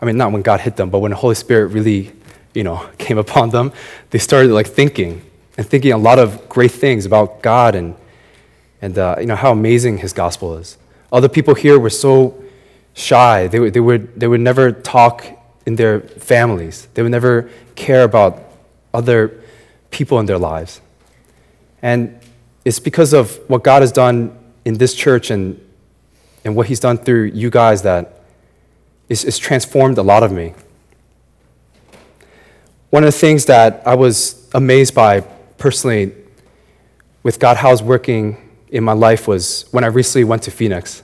I 0.00 0.04
mean, 0.04 0.16
not 0.16 0.30
when 0.30 0.42
God 0.42 0.60
hit 0.60 0.76
them, 0.76 0.90
but 0.90 1.00
when 1.00 1.10
the 1.10 1.16
Holy 1.16 1.34
Spirit 1.34 1.68
really, 1.68 2.12
you 2.54 2.62
know, 2.62 2.88
came 2.98 3.18
upon 3.18 3.50
them, 3.50 3.72
they 4.10 4.18
started 4.18 4.52
like 4.52 4.66
thinking 4.66 5.22
and 5.56 5.66
thinking 5.66 5.92
a 5.92 5.98
lot 5.98 6.18
of 6.18 6.48
great 6.48 6.70
things 6.70 7.04
about 7.04 7.42
God 7.42 7.74
and, 7.74 7.96
and 8.80 8.96
uh, 8.96 9.16
you 9.18 9.26
know, 9.26 9.36
how 9.36 9.50
amazing 9.50 9.98
his 9.98 10.12
gospel 10.12 10.56
is. 10.56 10.78
Other 11.10 11.28
people 11.28 11.54
here 11.54 11.78
were 11.78 11.90
so 11.90 12.42
shy. 12.94 13.48
They 13.48 13.58
would, 13.58 13.74
they, 13.74 13.80
would, 13.80 14.20
they 14.20 14.28
would 14.28 14.40
never 14.40 14.70
talk 14.70 15.24
in 15.68 15.76
their 15.76 16.00
families. 16.00 16.88
They 16.94 17.02
would 17.02 17.12
never 17.12 17.50
care 17.74 18.02
about 18.02 18.42
other 18.94 19.38
people 19.90 20.18
in 20.18 20.24
their 20.24 20.38
lives. 20.38 20.80
And 21.82 22.18
it's 22.64 22.78
because 22.78 23.12
of 23.12 23.38
what 23.50 23.62
God 23.64 23.82
has 23.82 23.92
done 23.92 24.34
in 24.64 24.78
this 24.78 24.94
church 24.94 25.30
and, 25.30 25.60
and 26.42 26.56
what 26.56 26.68
he's 26.68 26.80
done 26.80 26.96
through 26.96 27.24
you 27.34 27.50
guys 27.50 27.82
that 27.82 28.22
it's, 29.10 29.24
it's 29.24 29.36
transformed 29.36 29.98
a 29.98 30.02
lot 30.02 30.22
of 30.22 30.32
me. 30.32 30.54
One 32.88 33.04
of 33.04 33.08
the 33.12 33.18
things 33.18 33.44
that 33.44 33.82
I 33.86 33.94
was 33.94 34.48
amazed 34.54 34.94
by 34.94 35.20
personally 35.58 36.14
with 37.22 37.38
God, 37.38 37.58
how 37.58 37.72
it's 37.72 37.82
working 37.82 38.38
in 38.70 38.82
my 38.84 38.94
life 38.94 39.28
was 39.28 39.66
when 39.70 39.84
I 39.84 39.88
recently 39.88 40.24
went 40.24 40.44
to 40.44 40.50
Phoenix. 40.50 41.02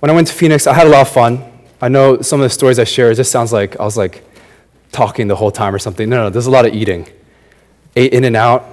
When 0.00 0.08
I 0.08 0.14
went 0.14 0.28
to 0.28 0.34
Phoenix, 0.34 0.66
I 0.66 0.72
had 0.72 0.86
a 0.86 0.90
lot 0.90 1.02
of 1.02 1.12
fun. 1.12 1.51
I 1.82 1.88
know 1.88 2.22
some 2.22 2.40
of 2.40 2.44
the 2.44 2.50
stories 2.50 2.78
I 2.78 2.84
share, 2.84 3.10
it 3.10 3.16
just 3.16 3.32
sounds 3.32 3.52
like 3.52 3.78
I 3.80 3.82
was 3.82 3.96
like 3.96 4.24
talking 4.92 5.26
the 5.26 5.34
whole 5.34 5.50
time 5.50 5.74
or 5.74 5.80
something. 5.80 6.08
No, 6.08 6.16
no, 6.16 6.30
there's 6.30 6.46
a 6.46 6.50
lot 6.50 6.64
of 6.64 6.72
eating. 6.72 7.08
Ate 7.96 8.12
In-N-Out, 8.12 8.64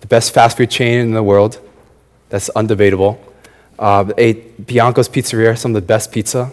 the 0.00 0.06
best 0.06 0.32
fast 0.32 0.56
food 0.56 0.70
chain 0.70 1.00
in 1.00 1.12
the 1.12 1.22
world. 1.22 1.60
That's 2.30 2.48
undebatable. 2.56 3.18
Uh, 3.78 4.10
ate 4.16 4.66
Bianco's 4.66 5.06
Pizzeria, 5.06 5.58
some 5.58 5.72
of 5.72 5.82
the 5.82 5.86
best 5.86 6.12
pizza. 6.12 6.50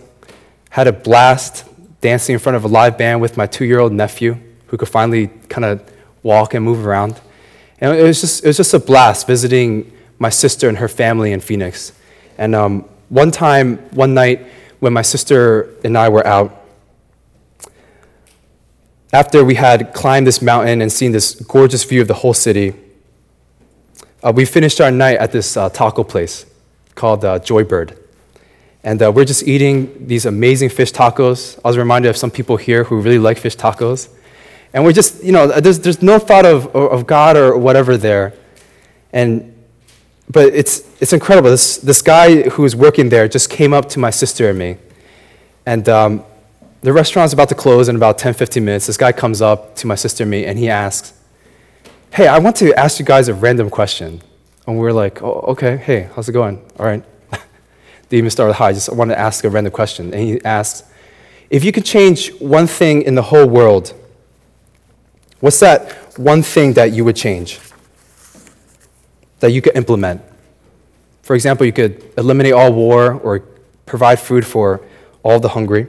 Had 0.71 0.87
a 0.87 0.91
blast 0.91 1.63
dancing 2.01 2.33
in 2.33 2.39
front 2.39 2.57
of 2.57 2.65
a 2.65 2.67
live 2.67 2.97
band 2.97 3.21
with 3.21 3.37
my 3.37 3.47
two 3.47 3.63
year 3.63 3.79
old 3.79 3.93
nephew 3.93 4.37
who 4.67 4.75
could 4.75 4.89
finally 4.89 5.27
kind 5.47 5.63
of 5.63 5.81
walk 6.21 6.53
and 6.53 6.65
move 6.65 6.85
around. 6.85 7.21
And 7.79 7.97
it 7.97 8.03
was 8.03 8.19
just, 8.19 8.43
it 8.43 8.47
was 8.47 8.57
just 8.57 8.73
a 8.73 8.79
blast 8.79 9.25
visiting 9.25 9.89
my 10.19 10.29
sister 10.29 10.67
and 10.67 10.79
her 10.79 10.89
family 10.89 11.31
in 11.31 11.39
Phoenix. 11.39 11.93
And 12.37 12.55
um, 12.55 12.89
one 13.07 13.31
time, 13.31 13.77
one 13.91 14.13
night, 14.13 14.45
when 14.81 14.93
my 14.93 15.03
sister 15.03 15.69
and 15.83 15.95
I 15.95 16.09
were 16.09 16.25
out, 16.25 16.65
after 19.13 19.45
we 19.45 19.53
had 19.53 19.93
climbed 19.93 20.25
this 20.25 20.41
mountain 20.41 20.81
and 20.81 20.91
seen 20.91 21.11
this 21.11 21.35
gorgeous 21.35 21.83
view 21.83 22.01
of 22.01 22.07
the 22.07 22.15
whole 22.15 22.33
city, 22.33 22.73
uh, 24.23 24.33
we 24.35 24.43
finished 24.43 24.81
our 24.81 24.89
night 24.89 25.19
at 25.19 25.31
this 25.31 25.55
uh, 25.55 25.69
taco 25.69 26.03
place 26.03 26.47
called 26.95 27.23
uh, 27.23 27.37
Joybird. 27.39 27.95
And 28.83 28.99
uh, 29.03 29.11
we're 29.11 29.25
just 29.25 29.47
eating 29.47 30.07
these 30.07 30.25
amazing 30.25 30.69
fish 30.69 30.91
tacos. 30.91 31.59
I 31.63 31.67
was 31.67 31.77
reminded 31.77 32.09
of 32.09 32.17
some 32.17 32.31
people 32.31 32.57
here 32.57 32.83
who 32.83 33.01
really 33.01 33.19
like 33.19 33.37
fish 33.37 33.55
tacos. 33.55 34.09
And 34.73 34.83
we're 34.83 34.93
just, 34.93 35.23
you 35.23 35.31
know, 35.31 35.45
there's, 35.47 35.77
there's 35.77 36.01
no 36.01 36.17
thought 36.17 36.47
of, 36.47 36.75
of 36.75 37.05
God 37.05 37.37
or 37.37 37.55
whatever 37.55 37.97
there. 37.97 38.33
And, 39.13 39.50
but 40.29 40.53
it's, 40.53 41.01
it's 41.01 41.13
incredible. 41.13 41.49
This, 41.49 41.77
this 41.77 42.01
guy 42.01 42.49
who 42.49 42.63
was 42.63 42.75
working 42.75 43.09
there 43.09 43.27
just 43.27 43.49
came 43.49 43.73
up 43.73 43.89
to 43.89 43.99
my 43.99 44.09
sister 44.09 44.49
and 44.49 44.57
me. 44.57 44.77
And 45.65 45.87
um, 45.89 46.23
the 46.81 46.93
restaurant's 46.93 47.33
about 47.33 47.49
to 47.49 47.55
close 47.55 47.89
in 47.89 47.95
about 47.95 48.17
10, 48.17 48.33
15 48.33 48.63
minutes. 48.63 48.87
This 48.87 48.97
guy 48.97 49.11
comes 49.11 49.41
up 49.41 49.75
to 49.77 49.87
my 49.87 49.95
sister 49.95 50.23
and 50.23 50.31
me 50.31 50.45
and 50.45 50.57
he 50.57 50.69
asks, 50.69 51.13
Hey, 52.11 52.27
I 52.27 52.39
want 52.39 52.57
to 52.57 52.73
ask 52.77 52.99
you 52.99 53.05
guys 53.05 53.29
a 53.29 53.33
random 53.33 53.69
question. 53.69 54.21
And 54.67 54.77
we're 54.77 54.91
like, 54.91 55.21
oh, 55.23 55.45
okay, 55.49 55.77
hey, 55.77 56.09
how's 56.13 56.27
it 56.27 56.33
going? 56.33 56.61
All 56.77 56.85
right. 56.85 57.03
Didn't 57.31 57.45
even 58.11 58.29
start 58.29 58.49
with 58.49 58.57
hi, 58.57 58.73
just 58.73 58.93
wanted 58.93 59.15
to 59.15 59.19
ask 59.19 59.45
a 59.45 59.49
random 59.49 59.71
question. 59.71 60.13
And 60.13 60.21
he 60.21 60.43
asks, 60.43 60.83
If 61.49 61.63
you 61.63 61.71
could 61.71 61.85
change 61.85 62.33
one 62.39 62.67
thing 62.67 63.03
in 63.03 63.15
the 63.15 63.21
whole 63.21 63.47
world, 63.47 63.93
What's 65.41 65.59
that 65.61 66.19
one 66.19 66.43
thing 66.43 66.73
that 66.73 66.93
you 66.93 67.03
would 67.03 67.15
change? 67.15 67.59
That 69.41 69.51
you 69.51 69.61
could 69.61 69.75
implement? 69.75 70.21
For 71.21 71.35
example, 71.35 71.65
you 71.65 71.73
could 71.73 72.11
eliminate 72.17 72.53
all 72.53 72.73
war 72.73 73.13
or 73.13 73.43
provide 73.85 74.19
food 74.19 74.45
for 74.45 74.81
all 75.21 75.39
the 75.39 75.49
hungry. 75.49 75.87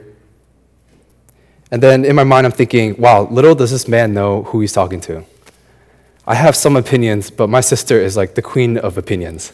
And 1.71 1.81
then 1.81 2.05
in 2.05 2.15
my 2.15 2.23
mind, 2.23 2.45
I'm 2.45 2.51
thinking, 2.51 2.95
wow, 2.97 3.27
little 3.29 3.55
does 3.55 3.71
this 3.71 3.87
man 3.87 4.13
know 4.13 4.43
who 4.43 4.61
he's 4.61 4.73
talking 4.73 5.01
to. 5.01 5.25
I 6.27 6.35
have 6.35 6.55
some 6.55 6.75
opinions, 6.75 7.31
but 7.31 7.47
my 7.47 7.61
sister 7.61 7.99
is 7.99 8.15
like 8.15 8.35
the 8.35 8.41
queen 8.41 8.77
of 8.77 8.97
opinions. 8.97 9.51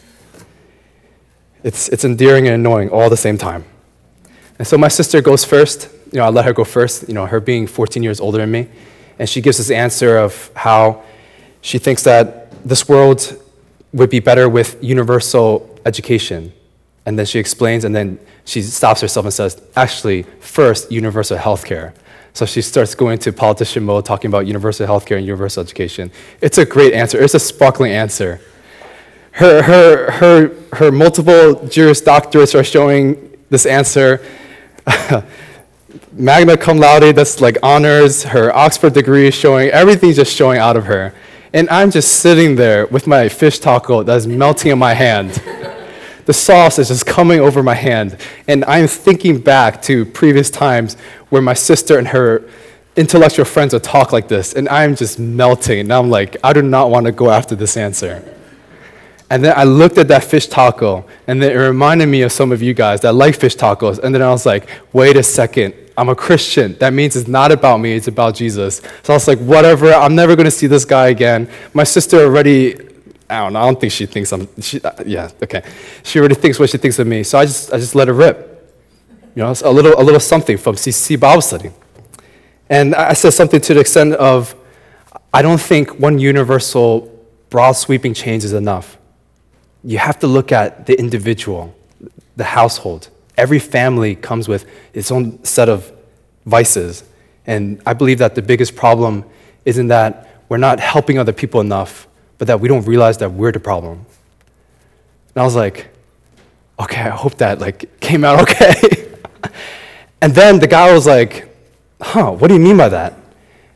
It's, 1.62 1.88
it's 1.88 2.04
endearing 2.04 2.46
and 2.46 2.54
annoying 2.54 2.90
all 2.90 3.10
the 3.10 3.16
same 3.16 3.38
time. 3.38 3.64
And 4.58 4.66
so 4.68 4.76
my 4.76 4.88
sister 4.88 5.22
goes 5.22 5.44
first. 5.44 5.88
You 6.12 6.18
know, 6.18 6.24
I 6.24 6.28
let 6.28 6.44
her 6.44 6.52
go 6.52 6.64
first, 6.64 7.08
you 7.08 7.14
know, 7.14 7.26
her 7.26 7.40
being 7.40 7.66
14 7.66 8.02
years 8.02 8.20
older 8.20 8.38
than 8.38 8.50
me. 8.50 8.68
And 9.18 9.28
she 9.28 9.40
gives 9.40 9.56
this 9.56 9.70
answer 9.70 10.18
of 10.18 10.50
how 10.54 11.02
she 11.62 11.78
thinks 11.78 12.02
that 12.04 12.50
this 12.64 12.88
world 12.88 13.39
would 13.92 14.10
be 14.10 14.20
better 14.20 14.48
with 14.48 14.82
universal 14.82 15.78
education. 15.84 16.52
And 17.06 17.18
then 17.18 17.26
she 17.26 17.38
explains, 17.38 17.84
and 17.84 17.94
then 17.94 18.18
she 18.44 18.62
stops 18.62 19.00
herself 19.00 19.26
and 19.26 19.32
says, 19.32 19.60
actually, 19.74 20.22
first, 20.40 20.92
universal 20.92 21.36
health 21.36 21.64
care. 21.64 21.94
So 22.32 22.46
she 22.46 22.62
starts 22.62 22.94
going 22.94 23.18
to 23.20 23.32
politician 23.32 23.84
mode, 23.84 24.04
talking 24.04 24.28
about 24.28 24.46
universal 24.46 24.86
health 24.86 25.06
care 25.06 25.16
and 25.16 25.26
universal 25.26 25.62
education. 25.62 26.10
It's 26.40 26.58
a 26.58 26.64
great 26.64 26.94
answer. 26.94 27.20
It's 27.20 27.34
a 27.34 27.40
sparkling 27.40 27.92
answer. 27.92 28.40
Her, 29.32 29.62
her, 29.62 30.10
her, 30.10 30.56
her 30.74 30.92
multiple 30.92 31.66
Juris 31.66 32.00
Doctorates 32.00 32.58
are 32.58 32.64
showing 32.64 33.36
this 33.48 33.66
answer. 33.66 34.24
Magna 36.12 36.56
cum 36.56 36.78
laude, 36.78 37.14
that's 37.14 37.40
like 37.40 37.56
honors. 37.62 38.24
Her 38.24 38.54
Oxford 38.54 38.92
degree 38.92 39.28
is 39.28 39.34
showing. 39.34 39.68
Everything's 39.70 40.16
just 40.16 40.34
showing 40.34 40.58
out 40.58 40.76
of 40.76 40.84
her. 40.84 41.14
And 41.52 41.68
I'm 41.68 41.90
just 41.90 42.20
sitting 42.20 42.54
there 42.54 42.86
with 42.86 43.06
my 43.06 43.28
fish 43.28 43.58
taco 43.58 44.02
that's 44.02 44.26
melting 44.26 44.70
in 44.70 44.78
my 44.78 44.94
hand. 44.94 45.30
the 46.26 46.32
sauce 46.32 46.78
is 46.78 46.88
just 46.88 47.06
coming 47.06 47.40
over 47.40 47.62
my 47.62 47.74
hand. 47.74 48.16
And 48.46 48.64
I'm 48.66 48.86
thinking 48.86 49.40
back 49.40 49.82
to 49.82 50.04
previous 50.04 50.48
times 50.50 50.96
where 51.28 51.42
my 51.42 51.54
sister 51.54 51.98
and 51.98 52.06
her 52.08 52.48
intellectual 52.94 53.44
friends 53.44 53.72
would 53.72 53.82
talk 53.82 54.12
like 54.12 54.28
this, 54.28 54.52
and 54.52 54.68
I'm 54.68 54.94
just 54.94 55.18
melting. 55.18 55.80
And 55.80 55.92
I'm 55.92 56.10
like, 56.10 56.36
I 56.44 56.52
do 56.52 56.62
not 56.62 56.90
want 56.90 57.06
to 57.06 57.12
go 57.12 57.30
after 57.30 57.54
this 57.56 57.76
answer. 57.76 58.22
And 59.28 59.44
then 59.44 59.54
I 59.56 59.64
looked 59.64 59.96
at 59.98 60.08
that 60.08 60.24
fish 60.24 60.46
taco, 60.46 61.04
and 61.26 61.42
then 61.42 61.52
it 61.52 61.54
reminded 61.54 62.06
me 62.06 62.22
of 62.22 62.32
some 62.32 62.52
of 62.52 62.62
you 62.62 62.74
guys 62.74 63.00
that 63.00 63.14
like 63.14 63.36
fish 63.36 63.56
tacos. 63.56 63.98
And 63.98 64.14
then 64.14 64.22
I 64.22 64.30
was 64.30 64.44
like, 64.44 64.68
wait 64.92 65.16
a 65.16 65.22
second, 65.22 65.74
I'm 66.00 66.08
a 66.08 66.16
Christian. 66.16 66.78
That 66.78 66.94
means 66.94 67.14
it's 67.14 67.28
not 67.28 67.52
about 67.52 67.76
me, 67.76 67.92
it's 67.92 68.08
about 68.08 68.34
Jesus. 68.34 68.80
So 69.02 69.12
I 69.12 69.16
was 69.16 69.28
like, 69.28 69.38
whatever, 69.38 69.92
I'm 69.92 70.14
never 70.14 70.34
going 70.34 70.46
to 70.46 70.50
see 70.50 70.66
this 70.66 70.86
guy 70.86 71.08
again. 71.08 71.46
My 71.74 71.84
sister 71.84 72.20
already, 72.20 72.74
I 73.28 73.40
don't 73.40 73.52
know, 73.52 73.60
I 73.60 73.66
don't 73.66 73.78
think 73.78 73.92
she 73.92 74.06
thinks 74.06 74.32
I'm, 74.32 74.48
she, 74.62 74.80
uh, 74.80 74.92
yeah, 75.04 75.28
okay. 75.42 75.62
She 76.02 76.18
already 76.18 76.36
thinks 76.36 76.58
what 76.58 76.70
she 76.70 76.78
thinks 76.78 76.98
of 76.98 77.06
me. 77.06 77.22
So 77.22 77.38
I 77.38 77.44
just, 77.44 77.70
I 77.70 77.76
just 77.76 77.94
let 77.94 78.08
her 78.08 78.14
rip. 78.14 78.72
You 79.34 79.42
know, 79.42 79.54
a 79.62 79.70
little, 79.70 79.92
a 80.00 80.02
little 80.02 80.20
something 80.20 80.56
from 80.56 80.76
CC 80.76 81.20
Bible 81.20 81.42
study. 81.42 81.70
And 82.70 82.94
I 82.94 83.12
said 83.12 83.34
something 83.34 83.60
to 83.60 83.74
the 83.74 83.80
extent 83.80 84.14
of, 84.14 84.54
I 85.34 85.42
don't 85.42 85.60
think 85.60 86.00
one 86.00 86.18
universal, 86.18 87.14
broad 87.50 87.72
sweeping 87.72 88.14
change 88.14 88.42
is 88.42 88.54
enough. 88.54 88.96
You 89.84 89.98
have 89.98 90.18
to 90.20 90.26
look 90.26 90.50
at 90.50 90.86
the 90.86 90.98
individual, 90.98 91.74
the 92.36 92.44
household. 92.44 93.10
Every 93.36 93.58
family 93.58 94.14
comes 94.14 94.48
with 94.48 94.66
its 94.92 95.10
own 95.10 95.42
set 95.44 95.68
of 95.68 95.90
vices. 96.46 97.04
And 97.46 97.80
I 97.86 97.94
believe 97.94 98.18
that 98.18 98.34
the 98.34 98.42
biggest 98.42 98.76
problem 98.76 99.24
isn't 99.64 99.88
that 99.88 100.42
we're 100.48 100.58
not 100.58 100.80
helping 100.80 101.18
other 101.18 101.32
people 101.32 101.60
enough, 101.60 102.06
but 102.38 102.48
that 102.48 102.60
we 102.60 102.68
don't 102.68 102.86
realize 102.86 103.18
that 103.18 103.32
we're 103.32 103.52
the 103.52 103.60
problem. 103.60 104.04
And 105.34 105.42
I 105.42 105.44
was 105.44 105.54
like, 105.54 105.88
okay, 106.78 107.02
I 107.02 107.10
hope 107.10 107.36
that 107.36 107.60
like 107.60 108.00
came 108.00 108.24
out 108.24 108.40
okay. 108.40 109.14
and 110.20 110.34
then 110.34 110.58
the 110.58 110.66
guy 110.66 110.92
was 110.92 111.06
like, 111.06 111.48
huh, 112.00 112.32
what 112.32 112.48
do 112.48 112.54
you 112.54 112.60
mean 112.60 112.76
by 112.76 112.88
that? 112.88 113.14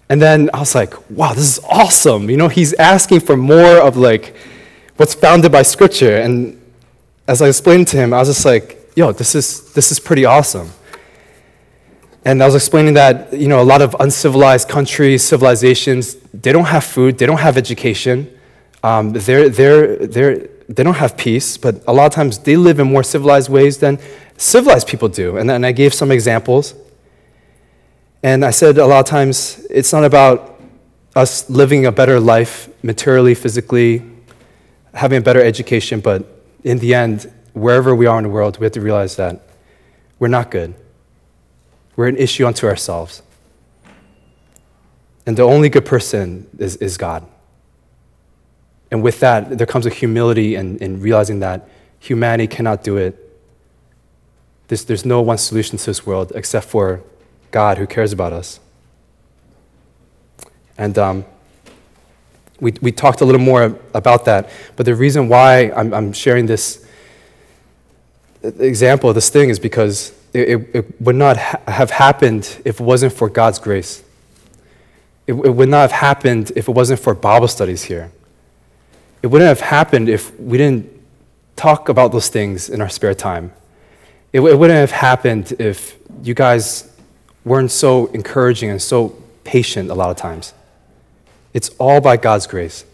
And 0.09 0.21
then 0.21 0.51
I 0.53 0.61
was 0.61 0.75
like, 0.75 1.11
wow, 1.11 1.33
this 1.33 1.59
is 1.59 1.65
awesome. 1.69 2.29
You 2.29 2.37
know, 2.37 2.49
he's 2.49 2.75
asking 2.75 3.21
for 3.21 3.37
more 3.37 3.79
of 3.81 3.97
like 3.97 4.35
what's 4.97 5.15
founded 5.15 5.51
by 5.51 5.63
scripture. 5.63 6.17
And 6.17 6.61
as 7.27 7.41
I 7.41 7.49
explained 7.49 7.89
to 7.89 7.97
him, 7.97 8.13
I 8.13 8.19
was 8.19 8.29
just 8.29 8.45
like, 8.45 8.84
yo, 8.95 9.13
this 9.13 9.35
is, 9.35 9.73
this 9.73 9.91
is 9.91 9.99
pretty 9.99 10.25
awesome. 10.25 10.71
And 12.25 12.43
I 12.43 12.47
was 12.47 12.55
explaining 12.55 12.95
that, 12.95 13.33
you 13.33 13.49
know, 13.49 13.61
a 13.61 13.65
lot 13.65 13.83
of 13.83 13.95
uncivilized 14.01 14.69
countries, 14.69 15.23
civilizations, 15.23 16.15
they 16.33 16.53
don't 16.53 16.65
have 16.65 16.85
food, 16.85 17.19
they 17.19 17.27
don't 17.27 17.41
have 17.41 17.59
education, 17.59 18.31
um, 18.83 19.13
they're, 19.13 19.49
they're, 19.49 20.07
they're, 20.07 20.49
they 20.69 20.83
don't 20.83 20.97
have 20.97 21.17
peace, 21.17 21.59
but 21.59 21.83
a 21.87 21.93
lot 21.93 22.07
of 22.07 22.13
times 22.13 22.39
they 22.39 22.57
live 22.57 22.81
in 22.81 22.87
more 22.87 23.03
civilized 23.03 23.51
ways 23.51 23.79
than 23.79 23.99
civilized 24.39 24.89
people 24.89 25.09
do. 25.09 25.37
And, 25.37 25.51
and 25.51 25.67
I 25.67 25.73
gave 25.73 25.93
some 25.93 26.11
examples. 26.11 26.75
And 28.23 28.45
I 28.45 28.51
said 28.51 28.79
a 28.79 28.87
lot 28.87 29.01
of 29.01 29.07
times 29.07 29.67
it's 29.69 29.93
not 29.93 30.05
about 30.05 30.59
us 31.15 31.49
living 31.51 31.85
a 31.85 31.93
better 31.93 32.19
life 32.19 32.71
materially, 32.83 33.35
physically, 33.35 34.03
having 34.95 35.19
a 35.19 35.21
better 35.21 35.43
education, 35.43 36.01
but 36.01 36.25
in 36.63 36.79
the 36.79 36.95
end, 36.95 37.31
wherever 37.55 37.95
we 37.95 38.07
are 38.07 38.19
in 38.19 38.25
the 38.25 38.31
world, 38.31 38.59
we 38.59 38.65
have 38.65 38.73
to 38.73 38.81
realize 38.81 39.17
that 39.17 39.41
we're 40.19 40.29
not 40.29 40.51
good. 40.51 40.75
We're 41.97 42.09
an 42.09 42.17
issue 42.17 42.47
unto 42.47 42.67
ourselves. 42.67 43.23
And 45.27 45.39
the 45.39 45.43
only 45.43 45.71
good 45.71 45.87
person 45.87 46.47
is, 46.59 46.77
is 46.77 46.99
God. 46.99 47.27
And 48.91 49.03
with 49.03 49.21
that, 49.21 49.57
there 49.57 49.67
comes 49.67 49.87
a 49.87 49.91
humility 49.91 50.55
in, 50.55 50.77
in 50.79 51.01
realizing 51.01 51.41
that 51.41 51.69
humanity 51.99 52.47
cannot 52.47 52.85
do 52.85 52.99
it 52.99 53.25
there's, 54.69 54.85
there's 54.85 55.05
no 55.05 55.21
one 55.21 55.39
solution 55.39 55.79
to 55.79 55.87
this 55.87 56.07
world 56.07 56.33
except 56.35 56.67
for 56.67 57.03
God 57.51 57.79
who 57.79 57.87
cares 57.87 58.13
about 58.13 58.33
us. 58.33 58.61
And 60.77 60.99
um, 60.99 61.25
we, 62.61 62.75
we 62.81 62.91
talked 62.91 63.21
a 63.21 63.25
little 63.25 63.41
more 63.41 63.79
about 63.93 64.25
that, 64.25 64.51
but 64.77 64.87
the 64.87 64.95
reason 64.95 65.29
why 65.29 65.71
I'm, 65.71 65.93
I'm 65.93 66.13
sharing 66.13 66.47
this 66.47 66.84
example 68.45 69.09
of 69.09 69.15
this 69.15 69.31
thing 69.31 69.51
is 69.51 69.59
because 69.59 70.13
it, 70.33 70.69
it, 70.75 71.01
would 71.01 71.17
not 71.17 71.37
ha- 71.37 71.61
have 71.67 71.91
happened 71.91 72.61
if 72.65 72.81
it 72.81 72.85
wasn't 72.85 73.13
for 73.13 73.29
God's 73.29 73.59
grace. 73.59 74.03
It, 75.27 75.33
it 75.33 75.55
would 75.55 75.69
not 75.69 75.83
have 75.83 75.93
happened 75.93 76.53
if 76.57 76.69
it 76.69 76.73
wasn't 76.73 77.01
for 77.01 77.15
Bible 77.15 77.49
studies 77.49 77.85
here. 77.85 78.11
It 79.23 79.29
wouldn't 79.29 79.49
have 79.49 79.61
happened 79.61 80.09
if 80.09 80.39
we 80.39 80.59
didn't 80.59 80.91
talk 81.57 81.89
about 81.89 82.13
those 82.13 82.29
things 82.29 82.69
in 82.69 82.81
our 82.81 82.89
spare 82.89 83.15
time. 83.15 83.53
It, 84.33 84.41
it 84.41 84.59
wouldn't 84.59 84.79
have 84.79 84.91
happened 84.91 85.55
if 85.59 85.97
you 86.23 86.35
guys 86.35 86.91
weren't 87.45 87.71
so 87.71 88.07
encouraging 88.07 88.71
and 88.71 88.83
so 88.83 89.17
patient 89.45 89.91
a 89.91 89.95
lot 89.95 90.11
of 90.11 90.17
times. 90.17 90.53
It's 91.53 91.71
all 91.79 92.01
by 92.01 92.17
God's 92.17 92.47
grace 92.47 92.85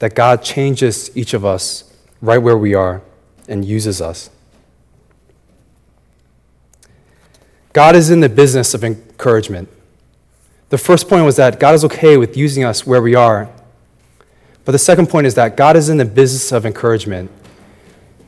that 0.00 0.14
God 0.14 0.42
changes 0.42 1.16
each 1.16 1.32
of 1.32 1.44
us 1.44 1.84
right 2.20 2.38
where 2.38 2.58
we 2.58 2.74
are 2.74 3.02
and 3.48 3.64
uses 3.64 4.00
us. 4.02 4.30
God 7.72 7.96
is 7.96 8.10
in 8.10 8.20
the 8.20 8.28
business 8.28 8.74
of 8.74 8.84
encouragement. 8.84 9.68
The 10.68 10.78
first 10.78 11.08
point 11.08 11.24
was 11.24 11.36
that 11.36 11.60
God 11.60 11.74
is 11.74 11.84
okay 11.84 12.16
with 12.16 12.36
using 12.36 12.64
us 12.64 12.86
where 12.86 13.02
we 13.02 13.14
are. 13.14 13.50
But 14.64 14.72
the 14.72 14.78
second 14.78 15.08
point 15.08 15.26
is 15.26 15.34
that 15.34 15.56
God 15.56 15.76
is 15.76 15.88
in 15.88 15.96
the 15.96 16.04
business 16.04 16.52
of 16.52 16.64
encouragement. 16.64 17.30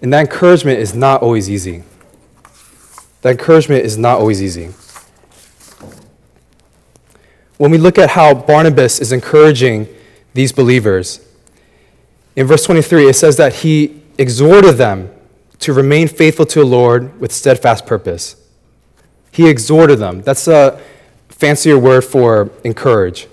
And 0.03 0.13
that 0.13 0.21
encouragement 0.21 0.79
is 0.79 0.95
not 0.95 1.23
always 1.23 1.49
easy. 1.49 1.85
That 3.23 3.33
encouragement 3.33 3.85
is 3.85 3.97
not 3.97 4.19
always 4.19 4.43
easy. 4.43 4.71
When 7.57 7.71
we 7.71 7.79
look 7.79 7.99
at 7.99 8.11
how 8.11 8.35
Barnabas 8.35 9.01
is 9.01 9.13
encouraging 9.13 9.89
these 10.35 10.53
believers, 10.53 11.27
in 12.37 12.47
verse 12.47 12.65
23, 12.65 13.09
it 13.09 13.15
says 13.15 13.37
that 13.37 13.55
he 13.55 14.03
exhorted 14.19 14.77
them 14.77 15.11
to 15.61 15.73
remain 15.73 16.09
faithful 16.09 16.45
to 16.47 16.59
the 16.61 16.67
Lord 16.67 17.19
with 17.21 17.33
steadfast 17.33 17.87
purpose. 17.87 18.37
He 19.35 19.49
exhorted 19.49 19.99
them. 19.99 20.23
That's 20.23 20.47
a 20.47 20.81
fancier 21.29 21.77
word 21.77 22.03
for 22.05 22.53
encourage. 22.63 23.27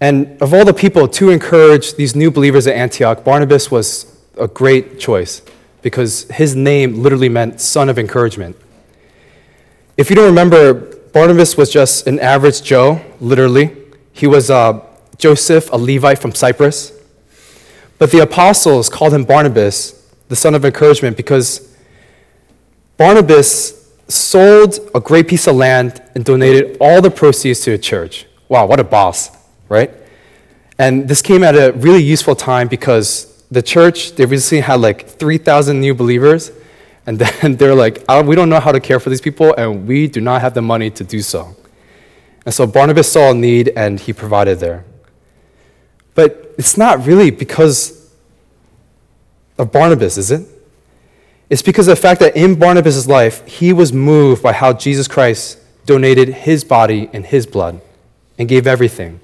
And 0.00 0.40
of 0.40 0.54
all 0.54 0.64
the 0.64 0.72
people 0.72 1.06
to 1.08 1.28
encourage 1.28 1.94
these 1.96 2.16
new 2.16 2.30
believers 2.30 2.66
at 2.66 2.74
Antioch, 2.74 3.22
Barnabas 3.22 3.70
was 3.70 4.18
a 4.38 4.48
great 4.48 4.98
choice 4.98 5.42
because 5.82 6.22
his 6.30 6.56
name 6.56 7.02
literally 7.02 7.28
meant 7.28 7.60
son 7.60 7.90
of 7.90 7.98
encouragement. 7.98 8.56
If 9.98 10.08
you 10.08 10.16
don't 10.16 10.28
remember, 10.28 10.96
Barnabas 11.12 11.58
was 11.58 11.70
just 11.70 12.06
an 12.06 12.18
average 12.18 12.62
Joe, 12.62 13.02
literally. 13.20 13.76
He 14.14 14.26
was 14.26 14.48
uh, 14.48 14.80
Joseph, 15.18 15.70
a 15.70 15.76
Levite 15.76 16.18
from 16.18 16.34
Cyprus. 16.34 16.98
But 17.98 18.10
the 18.10 18.20
apostles 18.20 18.88
called 18.88 19.12
him 19.12 19.24
Barnabas, 19.24 20.10
the 20.28 20.36
son 20.36 20.54
of 20.54 20.64
encouragement, 20.64 21.18
because 21.18 21.76
Barnabas 22.96 23.77
sold 24.08 24.78
a 24.94 25.00
great 25.00 25.28
piece 25.28 25.46
of 25.46 25.56
land 25.56 26.02
and 26.14 26.24
donated 26.24 26.76
all 26.80 27.00
the 27.00 27.10
proceeds 27.10 27.60
to 27.60 27.72
a 27.72 27.78
church. 27.78 28.26
Wow, 28.48 28.66
what 28.66 28.80
a 28.80 28.84
boss, 28.84 29.30
right? 29.68 29.90
And 30.78 31.08
this 31.08 31.22
came 31.22 31.42
at 31.44 31.54
a 31.54 31.72
really 31.72 32.02
useful 32.02 32.34
time 32.34 32.68
because 32.68 33.44
the 33.50 33.62
church, 33.62 34.12
they 34.12 34.24
recently 34.24 34.60
had 34.60 34.80
like 34.80 35.06
3,000 35.08 35.80
new 35.80 35.94
believers. 35.94 36.52
And 37.06 37.18
then 37.42 37.56
they're 37.56 37.74
like, 37.74 38.04
oh, 38.08 38.22
we 38.22 38.36
don't 38.36 38.48
know 38.48 38.60
how 38.60 38.72
to 38.72 38.80
care 38.80 39.00
for 39.00 39.10
these 39.10 39.20
people, 39.20 39.54
and 39.54 39.86
we 39.88 40.08
do 40.08 40.20
not 40.20 40.42
have 40.42 40.54
the 40.54 40.62
money 40.62 40.90
to 40.90 41.04
do 41.04 41.22
so. 41.22 41.56
And 42.44 42.54
so 42.54 42.66
Barnabas 42.66 43.10
saw 43.10 43.30
a 43.30 43.34
need, 43.34 43.70
and 43.74 43.98
he 43.98 44.12
provided 44.12 44.58
there. 44.58 44.84
But 46.14 46.54
it's 46.58 46.76
not 46.76 47.06
really 47.06 47.30
because 47.30 48.10
of 49.56 49.72
Barnabas, 49.72 50.18
is 50.18 50.30
it? 50.30 50.46
It's 51.50 51.62
because 51.62 51.88
of 51.88 51.96
the 51.96 52.02
fact 52.02 52.20
that 52.20 52.36
in 52.36 52.56
Barnabas' 52.56 53.06
life, 53.06 53.46
he 53.46 53.72
was 53.72 53.92
moved 53.92 54.42
by 54.42 54.52
how 54.52 54.74
Jesus 54.74 55.08
Christ 55.08 55.58
donated 55.86 56.28
his 56.28 56.62
body 56.62 57.08
and 57.12 57.24
his 57.24 57.46
blood 57.46 57.80
and 58.38 58.48
gave 58.48 58.66
everything. 58.66 59.20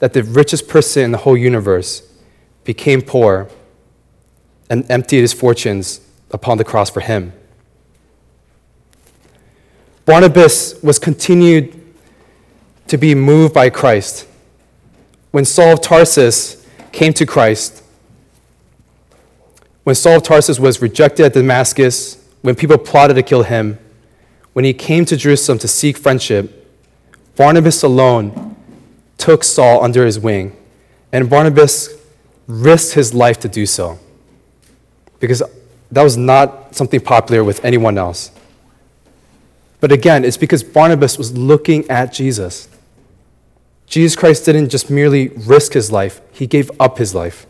That 0.00 0.12
the 0.12 0.24
richest 0.24 0.68
person 0.68 1.04
in 1.04 1.12
the 1.12 1.18
whole 1.18 1.36
universe 1.36 2.02
became 2.64 3.02
poor 3.02 3.48
and 4.68 4.90
emptied 4.90 5.20
his 5.20 5.32
fortunes 5.32 6.00
upon 6.32 6.58
the 6.58 6.64
cross 6.64 6.90
for 6.90 7.00
him. 7.00 7.32
Barnabas 10.04 10.82
was 10.82 10.98
continued 10.98 11.80
to 12.88 12.98
be 12.98 13.14
moved 13.14 13.54
by 13.54 13.70
Christ. 13.70 14.26
When 15.30 15.44
Saul 15.44 15.74
of 15.74 15.80
Tarsus 15.80 16.66
came 16.90 17.12
to 17.14 17.24
Christ, 17.24 17.83
when 19.84 19.94
Saul 19.94 20.16
of 20.16 20.22
Tarsus 20.22 20.58
was 20.58 20.82
rejected 20.82 21.26
at 21.26 21.34
Damascus, 21.34 22.22
when 22.42 22.54
people 22.54 22.76
plotted 22.78 23.16
to 23.16 23.22
kill 23.22 23.42
him, 23.44 23.78
when 24.54 24.64
he 24.64 24.72
came 24.72 25.04
to 25.04 25.16
Jerusalem 25.16 25.58
to 25.58 25.68
seek 25.68 25.96
friendship, 25.96 26.72
Barnabas 27.36 27.82
alone 27.82 28.56
took 29.18 29.44
Saul 29.44 29.82
under 29.84 30.04
his 30.04 30.18
wing, 30.18 30.56
and 31.12 31.28
Barnabas 31.28 31.90
risked 32.46 32.94
his 32.94 33.14
life 33.14 33.38
to 33.40 33.48
do 33.48 33.66
so 33.66 33.98
because 35.20 35.42
that 35.90 36.02
was 36.02 36.16
not 36.16 36.74
something 36.74 37.00
popular 37.00 37.42
with 37.42 37.64
anyone 37.64 37.96
else. 37.96 38.30
But 39.80 39.92
again, 39.92 40.24
it's 40.24 40.36
because 40.36 40.62
Barnabas 40.62 41.18
was 41.18 41.36
looking 41.36 41.88
at 41.90 42.12
Jesus. 42.12 42.68
Jesus 43.86 44.16
Christ 44.16 44.44
didn't 44.44 44.70
just 44.70 44.90
merely 44.90 45.28
risk 45.28 45.72
his 45.72 45.92
life, 45.92 46.20
he 46.32 46.46
gave 46.46 46.70
up 46.80 46.98
his 46.98 47.14
life. 47.14 47.46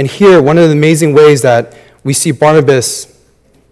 And 0.00 0.08
here, 0.08 0.40
one 0.40 0.56
of 0.56 0.64
the 0.64 0.72
amazing 0.72 1.12
ways 1.12 1.42
that 1.42 1.76
we 2.04 2.14
see 2.14 2.30
Barnabas 2.30 3.20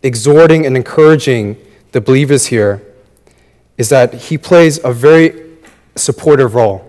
exhorting 0.03 0.67
and 0.67 0.77
encouraging 0.77 1.57
the 1.93 2.03
believers 2.03 2.45
here 2.45 2.83
is 3.79 3.88
that 3.88 4.12
he 4.12 4.37
plays 4.37 4.79
a 4.85 4.93
very 4.93 5.57
supportive 5.97 6.55
role. 6.55 6.85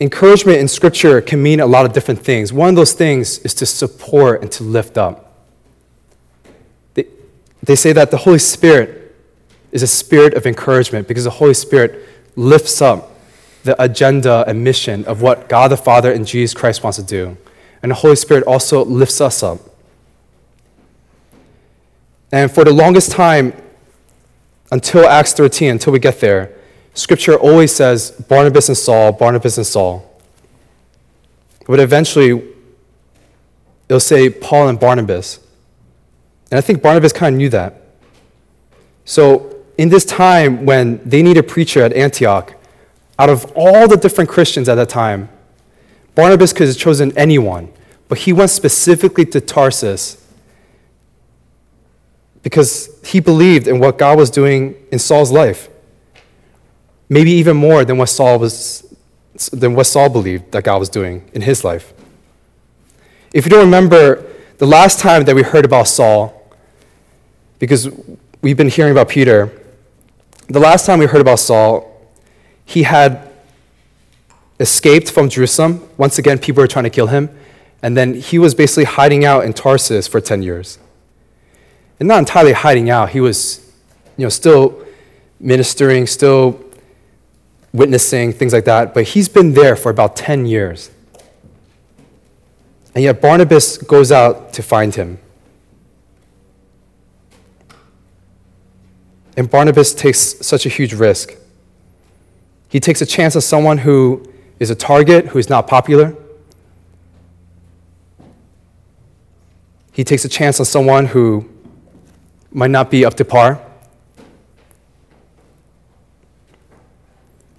Encouragement 0.00 0.58
in 0.58 0.68
Scripture 0.68 1.22
can 1.22 1.42
mean 1.42 1.60
a 1.60 1.64
lot 1.64 1.86
of 1.86 1.94
different 1.94 2.20
things. 2.20 2.52
One 2.52 2.68
of 2.68 2.76
those 2.76 2.92
things 2.92 3.38
is 3.38 3.54
to 3.54 3.64
support 3.64 4.42
and 4.42 4.52
to 4.52 4.62
lift 4.62 4.98
up. 4.98 5.32
They, 6.92 7.06
they 7.62 7.74
say 7.74 7.94
that 7.94 8.10
the 8.10 8.18
Holy 8.18 8.38
Spirit 8.38 9.16
is 9.72 9.82
a 9.82 9.86
spirit 9.86 10.34
of 10.34 10.44
encouragement 10.44 11.08
because 11.08 11.24
the 11.24 11.30
Holy 11.30 11.54
Spirit 11.54 12.06
lifts 12.36 12.82
up 12.82 13.12
the 13.64 13.82
agenda 13.82 14.44
and 14.46 14.62
mission 14.62 15.06
of 15.06 15.22
what 15.22 15.48
God 15.48 15.70
the 15.70 15.78
Father 15.78 16.12
and 16.12 16.26
Jesus 16.26 16.52
Christ 16.52 16.82
wants 16.82 16.98
to 16.98 17.02
do. 17.02 17.38
And 17.86 17.92
the 17.92 17.94
Holy 17.94 18.16
Spirit 18.16 18.42
also 18.48 18.84
lifts 18.84 19.20
us 19.20 19.44
up. 19.44 19.60
And 22.32 22.50
for 22.50 22.64
the 22.64 22.72
longest 22.72 23.12
time, 23.12 23.52
until 24.72 25.06
Acts 25.06 25.34
13, 25.34 25.70
until 25.70 25.92
we 25.92 26.00
get 26.00 26.18
there, 26.18 26.52
Scripture 26.94 27.36
always 27.36 27.72
says 27.72 28.10
Barnabas 28.10 28.68
and 28.68 28.76
Saul, 28.76 29.12
Barnabas 29.12 29.56
and 29.56 29.64
Saul. 29.64 30.20
But 31.64 31.78
eventually, 31.78 32.42
it'll 33.88 34.00
say 34.00 34.30
Paul 34.30 34.66
and 34.66 34.80
Barnabas. 34.80 35.38
And 36.50 36.58
I 36.58 36.62
think 36.62 36.82
Barnabas 36.82 37.12
kind 37.12 37.36
of 37.36 37.38
knew 37.38 37.50
that. 37.50 37.82
So, 39.04 39.62
in 39.78 39.90
this 39.90 40.04
time 40.04 40.66
when 40.66 41.00
they 41.08 41.22
need 41.22 41.36
a 41.36 41.42
preacher 41.44 41.84
at 41.84 41.92
Antioch, 41.92 42.52
out 43.16 43.28
of 43.28 43.52
all 43.54 43.86
the 43.86 43.96
different 43.96 44.28
Christians 44.28 44.68
at 44.68 44.74
that 44.74 44.88
time, 44.88 45.28
Barnabas 46.16 46.52
could 46.52 46.66
have 46.66 46.76
chosen 46.76 47.16
anyone, 47.16 47.72
but 48.08 48.18
he 48.18 48.32
went 48.32 48.50
specifically 48.50 49.24
to 49.26 49.40
Tarsus 49.40 50.24
because 52.42 53.00
he 53.04 53.18
believed 53.18 53.66
in 53.66 53.80
what 53.80 53.98
God 53.98 54.16
was 54.16 54.30
doing 54.30 54.76
in 54.92 54.98
Saul's 54.98 55.32
life. 55.32 55.68
Maybe 57.08 57.30
even 57.32 57.56
more 57.56 57.84
than 57.84 57.98
what 57.98 58.08
Saul 58.08 58.38
was 58.38 58.82
than 59.52 59.74
what 59.74 59.84
Saul 59.84 60.08
believed 60.08 60.52
that 60.52 60.64
God 60.64 60.78
was 60.78 60.88
doing 60.88 61.28
in 61.34 61.42
his 61.42 61.64
life. 61.64 61.92
If 63.34 63.44
you 63.44 63.50
don't 63.50 63.64
remember 63.64 64.24
the 64.58 64.66
last 64.66 64.98
time 64.98 65.24
that 65.24 65.34
we 65.34 65.42
heard 65.42 65.64
about 65.64 65.88
Saul, 65.88 66.32
because 67.58 67.90
we've 68.40 68.56
been 68.56 68.68
hearing 68.68 68.92
about 68.92 69.08
Peter, 69.08 69.50
the 70.48 70.60
last 70.60 70.86
time 70.86 71.00
we 71.00 71.06
heard 71.06 71.20
about 71.20 71.38
Saul, 71.38 71.92
he 72.64 72.84
had 72.84 73.28
escaped 74.58 75.10
from 75.10 75.28
Jerusalem. 75.28 75.86
Once 75.96 76.18
again, 76.18 76.38
people 76.38 76.62
were 76.62 76.68
trying 76.68 76.84
to 76.84 76.90
kill 76.90 77.08
him. 77.08 77.28
And 77.82 77.96
then 77.96 78.14
he 78.14 78.38
was 78.38 78.54
basically 78.54 78.84
hiding 78.84 79.24
out 79.24 79.44
in 79.44 79.52
Tarsus 79.52 80.08
for 80.08 80.20
10 80.20 80.42
years. 80.42 80.78
And 81.98 82.08
not 82.08 82.18
entirely 82.18 82.52
hiding 82.52 82.90
out, 82.90 83.10
he 83.10 83.20
was 83.20 83.72
you 84.16 84.24
know, 84.24 84.28
still 84.28 84.84
ministering, 85.38 86.06
still 86.06 86.60
witnessing, 87.72 88.32
things 88.32 88.52
like 88.52 88.64
that. 88.64 88.94
But 88.94 89.04
he's 89.04 89.28
been 89.28 89.52
there 89.52 89.76
for 89.76 89.90
about 89.90 90.16
10 90.16 90.46
years. 90.46 90.90
And 92.94 93.04
yet 93.04 93.20
Barnabas 93.20 93.76
goes 93.76 94.10
out 94.10 94.54
to 94.54 94.62
find 94.62 94.94
him. 94.94 95.18
And 99.36 99.50
Barnabas 99.50 99.92
takes 99.92 100.18
such 100.46 100.64
a 100.64 100.70
huge 100.70 100.94
risk. 100.94 101.34
He 102.70 102.80
takes 102.80 103.02
a 103.02 103.06
chance 103.06 103.36
on 103.36 103.42
someone 103.42 103.78
who 103.78 104.32
is 104.58 104.70
a 104.70 104.74
target, 104.74 105.26
who 105.26 105.38
is 105.38 105.50
not 105.50 105.66
popular. 105.66 106.16
He 109.96 110.04
takes 110.04 110.26
a 110.26 110.28
chance 110.28 110.60
on 110.60 110.66
someone 110.66 111.06
who 111.06 111.48
might 112.52 112.70
not 112.70 112.90
be 112.90 113.02
up 113.02 113.14
to 113.14 113.24
par. 113.24 113.58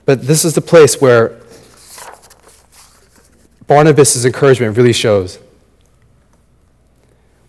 But 0.05 0.21
this 0.21 0.45
is 0.45 0.53
the 0.53 0.61
place 0.61 1.01
where 1.01 1.41
Barnabas' 3.65 4.23
encouragement 4.23 4.77
really 4.77 4.93
shows. 4.93 5.39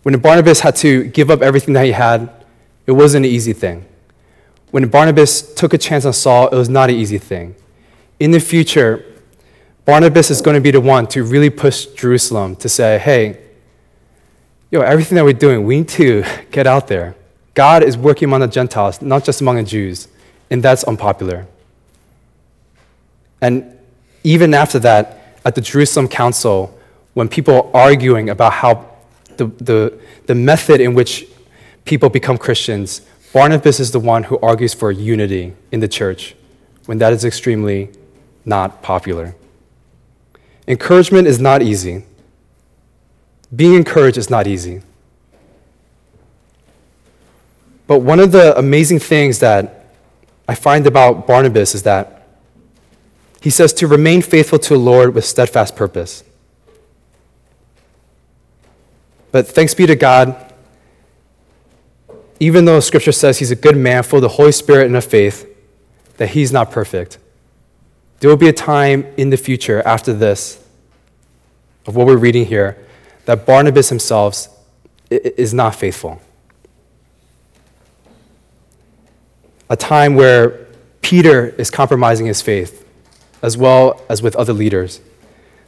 When 0.01 0.17
Barnabas 0.17 0.61
had 0.61 0.75
to 0.77 1.03
give 1.03 1.29
up 1.29 1.43
everything 1.43 1.75
that 1.75 1.85
he 1.85 1.91
had, 1.91 2.27
it 2.87 2.93
wasn't 2.93 3.27
an 3.27 3.31
easy 3.31 3.53
thing. 3.53 3.85
When 4.71 4.89
Barnabas 4.89 5.53
took 5.53 5.71
a 5.75 5.77
chance 5.77 6.03
on 6.03 6.13
Saul, 6.13 6.47
it 6.47 6.55
was 6.55 6.67
not 6.67 6.89
an 6.89 6.95
easy 6.95 7.19
thing. 7.19 7.55
In 8.19 8.31
the 8.31 8.39
future, 8.39 9.05
Barnabas 9.85 10.31
is 10.31 10.41
going 10.41 10.55
to 10.55 10.61
be 10.61 10.71
the 10.71 10.81
one 10.81 11.05
to 11.09 11.23
really 11.23 11.51
push 11.51 11.85
Jerusalem 11.85 12.55
to 12.55 12.67
say, 12.67 12.97
hey, 12.97 13.48
yo, 14.71 14.81
everything 14.81 15.15
that 15.15 15.23
we're 15.23 15.33
doing, 15.33 15.65
we 15.65 15.77
need 15.79 15.89
to 15.89 16.23
get 16.51 16.67
out 16.67 16.87
there. 16.87 17.15
God 17.53 17.83
is 17.83 17.97
working 17.97 18.27
among 18.27 18.41
the 18.41 18.47
Gentiles, 18.47 19.01
not 19.01 19.23
just 19.23 19.41
among 19.41 19.57
the 19.57 19.63
Jews, 19.63 20.07
and 20.49 20.63
that's 20.63 20.83
unpopular. 20.83 21.47
And 23.41 23.77
even 24.23 24.53
after 24.53 24.79
that, 24.79 25.37
at 25.45 25.55
the 25.55 25.61
Jerusalem 25.61 26.07
Council, 26.07 26.77
when 27.13 27.27
people 27.27 27.53
are 27.53 27.75
arguing 27.75 28.29
about 28.29 28.53
how 28.53 28.85
the, 29.37 29.47
the, 29.47 29.99
the 30.25 30.35
method 30.35 30.81
in 30.81 30.93
which 30.93 31.25
people 31.85 32.09
become 32.09 32.37
Christians, 32.37 33.01
Barnabas 33.33 33.79
is 33.79 33.91
the 33.91 33.99
one 33.99 34.23
who 34.23 34.37
argues 34.39 34.73
for 34.73 34.91
unity 34.91 35.53
in 35.71 35.79
the 35.79 35.87
church 35.87 36.35
when 36.85 36.97
that 36.97 37.13
is 37.13 37.23
extremely 37.23 37.89
not 38.45 38.81
popular. 38.81 39.35
Encouragement 40.67 41.27
is 41.27 41.39
not 41.39 41.61
easy. 41.61 42.03
Being 43.55 43.73
encouraged 43.73 44.17
is 44.17 44.29
not 44.29 44.47
easy. 44.47 44.81
But 47.87 47.99
one 47.99 48.19
of 48.19 48.31
the 48.31 48.57
amazing 48.57 48.99
things 48.99 49.39
that 49.39 49.93
I 50.47 50.55
find 50.55 50.85
about 50.85 51.25
Barnabas 51.25 51.73
is 51.73 51.83
that 51.83 52.27
he 53.41 53.49
says 53.49 53.73
to 53.73 53.87
remain 53.87 54.21
faithful 54.21 54.59
to 54.59 54.69
the 54.69 54.79
Lord 54.79 55.15
with 55.15 55.25
steadfast 55.25 55.75
purpose. 55.75 56.23
But 59.31 59.47
thanks 59.47 59.73
be 59.73 59.85
to 59.85 59.95
God, 59.95 60.53
even 62.39 62.65
though 62.65 62.79
Scripture 62.79 63.11
says 63.11 63.39
he's 63.39 63.51
a 63.51 63.55
good 63.55 63.77
man, 63.77 64.03
full 64.03 64.17
of 64.17 64.23
the 64.23 64.29
Holy 64.29 64.51
Spirit 64.51 64.87
and 64.87 64.95
of 64.95 65.05
faith, 65.05 65.47
that 66.17 66.29
he's 66.29 66.51
not 66.51 66.71
perfect. 66.71 67.17
There 68.19 68.29
will 68.29 68.37
be 68.37 68.49
a 68.49 68.53
time 68.53 69.05
in 69.17 69.29
the 69.29 69.37
future 69.37 69.81
after 69.85 70.13
this, 70.13 70.63
of 71.85 71.95
what 71.95 72.05
we're 72.05 72.17
reading 72.17 72.45
here, 72.45 72.77
that 73.29 73.45
Barnabas 73.45 73.89
himself 73.89 74.47
is 75.11 75.53
not 75.53 75.75
faithful. 75.75 76.19
A 79.69 79.75
time 79.77 80.15
where 80.15 80.65
Peter 81.03 81.49
is 81.49 81.69
compromising 81.69 82.25
his 82.25 82.41
faith, 82.41 82.83
as 83.43 83.55
well 83.55 84.01
as 84.09 84.23
with 84.23 84.35
other 84.35 84.51
leaders. 84.51 84.99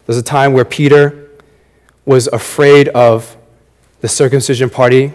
There's 0.08 0.18
a 0.18 0.24
time 0.24 0.54
where 0.54 0.66
Peter 0.66 1.30
was 2.04 2.26
afraid 2.30 2.88
of 2.88 3.38
the 4.00 4.08
circumcision 4.08 4.72
party, 4.72 5.14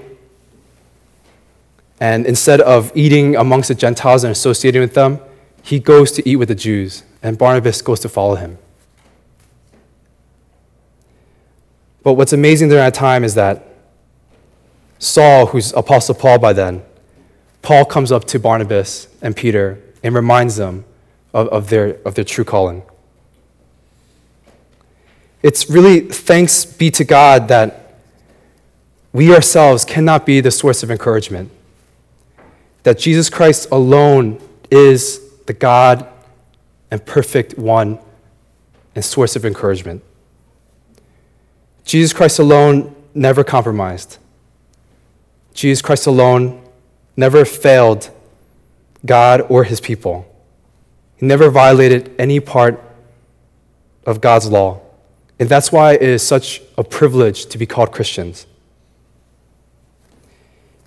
and 1.99 2.27
instead 2.27 2.61
of 2.61 2.93
eating 2.95 3.35
amongst 3.35 3.71
the 3.71 3.75
Gentiles 3.75 4.23
and 4.23 4.31
associating 4.31 4.83
with 4.83 4.95
them, 4.95 5.19
he 5.65 5.81
goes 5.81 6.13
to 6.13 6.29
eat 6.29 6.37
with 6.37 6.47
the 6.47 6.55
Jews, 6.55 7.03
and 7.25 7.37
Barnabas 7.37 7.83
goes 7.83 7.99
to 7.99 8.09
follow 8.09 8.37
him. 8.37 8.59
But 12.07 12.13
what's 12.13 12.33
amazing 12.33 12.69
during 12.69 12.85
that 12.85 12.95
time 12.95 13.25
is 13.25 13.35
that 13.35 13.67
Saul, 15.01 15.47
who's 15.47 15.73
Apostle 15.73 16.15
Paul 16.15 16.39
by 16.39 16.53
then, 16.53 16.85
Paul 17.63 17.85
comes 17.85 18.13
up 18.13 18.27
to 18.27 18.39
Barnabas 18.39 19.09
and 19.21 19.35
Peter 19.35 19.83
and 20.05 20.15
reminds 20.15 20.55
them 20.55 20.85
of, 21.35 21.49
of, 21.49 21.69
their, 21.69 21.99
of 22.05 22.15
their 22.15 22.23
true 22.23 22.45
calling. 22.45 22.85
It's 25.43 25.69
really 25.69 25.99
thanks 25.99 26.65
be 26.65 26.93
to 26.93 27.03
God 27.03 27.49
that 27.49 27.97
we 29.13 29.35
ourselves 29.35 29.85
cannot 29.85 30.25
be 30.25 30.41
the 30.41 30.53
source 30.53 30.85
of 30.85 30.93
encouragement, 30.93 31.51
that 32.85 33.01
Jesus 33.01 33.29
Christ 33.29 33.67
alone 33.73 34.41
is 34.71 35.21
the 35.47 35.55
God 35.55 36.07
and 36.89 37.05
perfect 37.05 37.59
one 37.59 37.99
and 38.95 39.05
source 39.05 39.35
of 39.35 39.45
encouragement. 39.45 40.05
Jesus 41.87 42.13
Christ 42.13 42.41
alone 42.41 42.95
never 43.15 43.45
compromised. 43.45 44.19
Jesus 45.55 45.81
Christ 45.81 46.07
alone 46.07 46.63
never 47.17 47.45
failed 47.45 48.11
God 49.07 49.41
or 49.49 49.65
his 49.65 49.81
people. 49.81 50.31
He 51.17 51.25
never 51.27 51.49
violated 51.49 52.15
any 52.19 52.41
part 52.41 52.83
of 54.05 54.21
God's 54.21 54.51
law. 54.51 54.81
And 55.39 55.49
that's 55.49 55.71
why 55.71 55.95
it 55.95 56.03
is 56.03 56.27
such 56.27 56.61
a 56.77 56.83
privilege 56.83 57.47
to 57.47 57.59
be 57.59 57.67
called 57.67 57.93
Christians. 57.93 58.47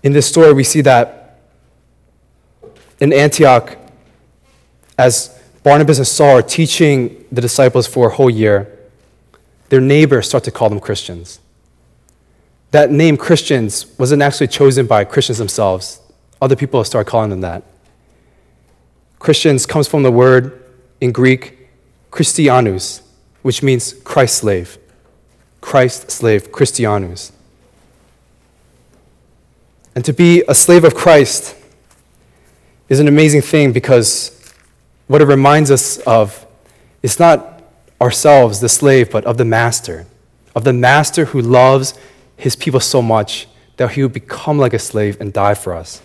In 0.03 0.11
this 0.11 0.27
story, 0.27 0.53
we 0.53 0.63
see 0.63 0.81
that 0.81 1.39
in 2.99 3.13
Antioch, 3.13 3.77
as 4.97 5.39
Barnabas 5.63 5.97
and 5.97 6.07
Saul 6.07 6.37
are 6.37 6.41
teaching 6.41 7.25
the 7.31 7.41
disciples 7.41 7.87
for 7.87 8.07
a 8.07 8.13
whole 8.13 8.29
year, 8.29 8.78
their 9.69 9.81
neighbors 9.81 10.27
start 10.27 10.43
to 10.45 10.51
call 10.51 10.69
them 10.69 10.79
Christians. 10.79 11.39
That 12.71 12.91
name, 12.91 13.17
Christians, 13.17 13.87
wasn't 13.97 14.21
actually 14.21 14.47
chosen 14.47 14.85
by 14.85 15.03
Christians 15.03 15.37
themselves. 15.37 16.01
Other 16.41 16.55
people 16.55 16.83
start 16.83 17.07
calling 17.07 17.29
them 17.29 17.41
that. 17.41 17.63
Christians 19.17 19.65
comes 19.65 19.87
from 19.87 20.03
the 20.03 20.11
word 20.11 20.63
in 21.01 21.11
Greek, 21.11 21.69
Christianus, 22.11 23.01
which 23.41 23.63
means 23.63 23.93
Christ 24.03 24.37
slave. 24.37 24.77
Christ 25.61 26.09
slave, 26.11 26.51
Christianus. 26.51 27.31
And 29.95 30.05
to 30.05 30.13
be 30.13 30.43
a 30.47 30.55
slave 30.55 30.83
of 30.83 30.95
Christ 30.95 31.55
is 32.87 32.99
an 32.99 33.07
amazing 33.07 33.41
thing 33.41 33.73
because 33.73 34.53
what 35.07 35.21
it 35.21 35.25
reminds 35.25 35.71
us 35.71 35.97
of 35.99 36.45
is 37.03 37.19
not 37.19 37.58
ourselves, 38.01 38.59
the 38.59 38.69
slave, 38.69 39.11
but 39.11 39.25
of 39.25 39.37
the 39.37 39.45
master, 39.45 40.05
of 40.55 40.63
the 40.63 40.73
master 40.73 41.25
who 41.25 41.41
loves 41.41 41.93
his 42.37 42.55
people 42.55 42.79
so 42.79 43.01
much 43.01 43.47
that 43.77 43.91
he 43.91 44.03
would 44.03 44.13
become 44.13 44.57
like 44.57 44.73
a 44.73 44.79
slave 44.79 45.19
and 45.19 45.33
die 45.33 45.53
for 45.53 45.73
us. 45.73 46.01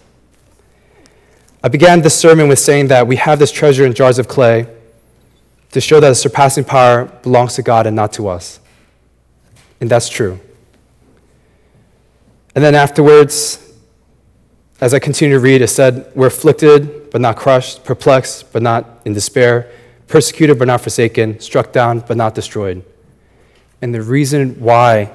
I 1.62 1.68
began 1.68 2.02
this 2.02 2.18
sermon 2.18 2.48
with 2.48 2.58
saying 2.58 2.88
that 2.88 3.06
we 3.06 3.16
have 3.16 3.38
this 3.38 3.50
treasure 3.50 3.86
in 3.86 3.94
jars 3.94 4.18
of 4.18 4.28
clay 4.28 4.66
to 5.70 5.80
show 5.80 5.98
that 5.98 6.08
the 6.08 6.14
surpassing 6.14 6.64
power 6.64 7.06
belongs 7.22 7.54
to 7.54 7.62
God 7.62 7.86
and 7.86 7.96
not 7.96 8.12
to 8.14 8.28
us. 8.28 8.60
And 9.80 9.90
that's 9.90 10.08
true. 10.08 10.38
And 12.54 12.62
then 12.62 12.74
afterwards, 12.74 13.72
as 14.80 14.94
I 14.94 14.98
continue 14.98 15.36
to 15.36 15.40
read, 15.40 15.62
it 15.62 15.68
said, 15.68 16.10
We're 16.14 16.26
afflicted, 16.26 17.10
but 17.10 17.20
not 17.20 17.36
crushed, 17.36 17.84
perplexed, 17.84 18.52
but 18.52 18.62
not 18.62 19.00
in 19.04 19.12
despair, 19.14 19.70
persecuted, 20.14 20.56
but 20.60 20.68
not 20.68 20.80
forsaken, 20.80 21.40
struck 21.40 21.72
down, 21.72 21.98
but 21.98 22.16
not 22.16 22.36
destroyed. 22.36 22.84
And 23.82 23.92
the 23.92 24.00
reason 24.00 24.60
why 24.60 25.10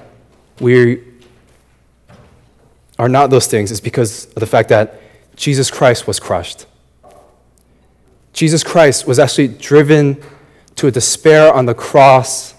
we 0.60 1.02
are 2.98 3.08
not 3.08 3.30
those 3.30 3.48
things 3.48 3.72
is 3.72 3.80
because 3.80 4.26
of 4.26 4.42
the 4.42 4.46
fact 4.46 4.68
that 4.68 5.00
Jesus 5.38 5.72
Christ 5.72 6.06
was 6.06 6.20
crushed. 6.20 6.66
Jesus 8.34 8.62
Christ 8.62 9.08
was 9.08 9.20
actually 9.20 9.48
driven 9.48 10.22
to 10.76 10.88
a 10.88 10.92
despair 10.92 11.54
on 11.54 11.66
the 11.66 11.74
cross 11.74 12.54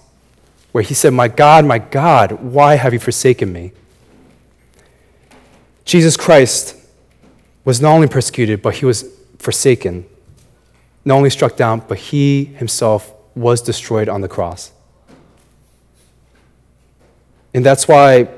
where 0.73 0.83
he 0.83 0.95
said, 0.95 1.13
My 1.13 1.29
God, 1.29 1.67
my 1.67 1.79
God, 1.79 2.33
why 2.41 2.77
have 2.77 2.95
you 2.95 3.01
forsaken 3.01 3.53
me? 3.53 3.73
Jesus 5.85 6.17
Christ 6.17 6.75
was 7.67 7.83
not 7.83 7.93
only 7.93 8.09
persecuted, 8.09 8.63
but 8.63 8.77
he 8.77 8.87
was 8.87 9.05
forsaken. 9.37 10.07
Not 11.05 11.17
only 11.17 11.31
struck 11.31 11.57
down, 11.57 11.83
but 11.87 11.99
he 11.99 12.45
himself 12.45 13.13
was 13.35 13.63
destroyed 13.63 14.09
on 14.09 14.21
the 14.21 14.29
cross. 14.29 14.73
And 17.55 17.65
that's 17.65 17.89
why 17.89 18.29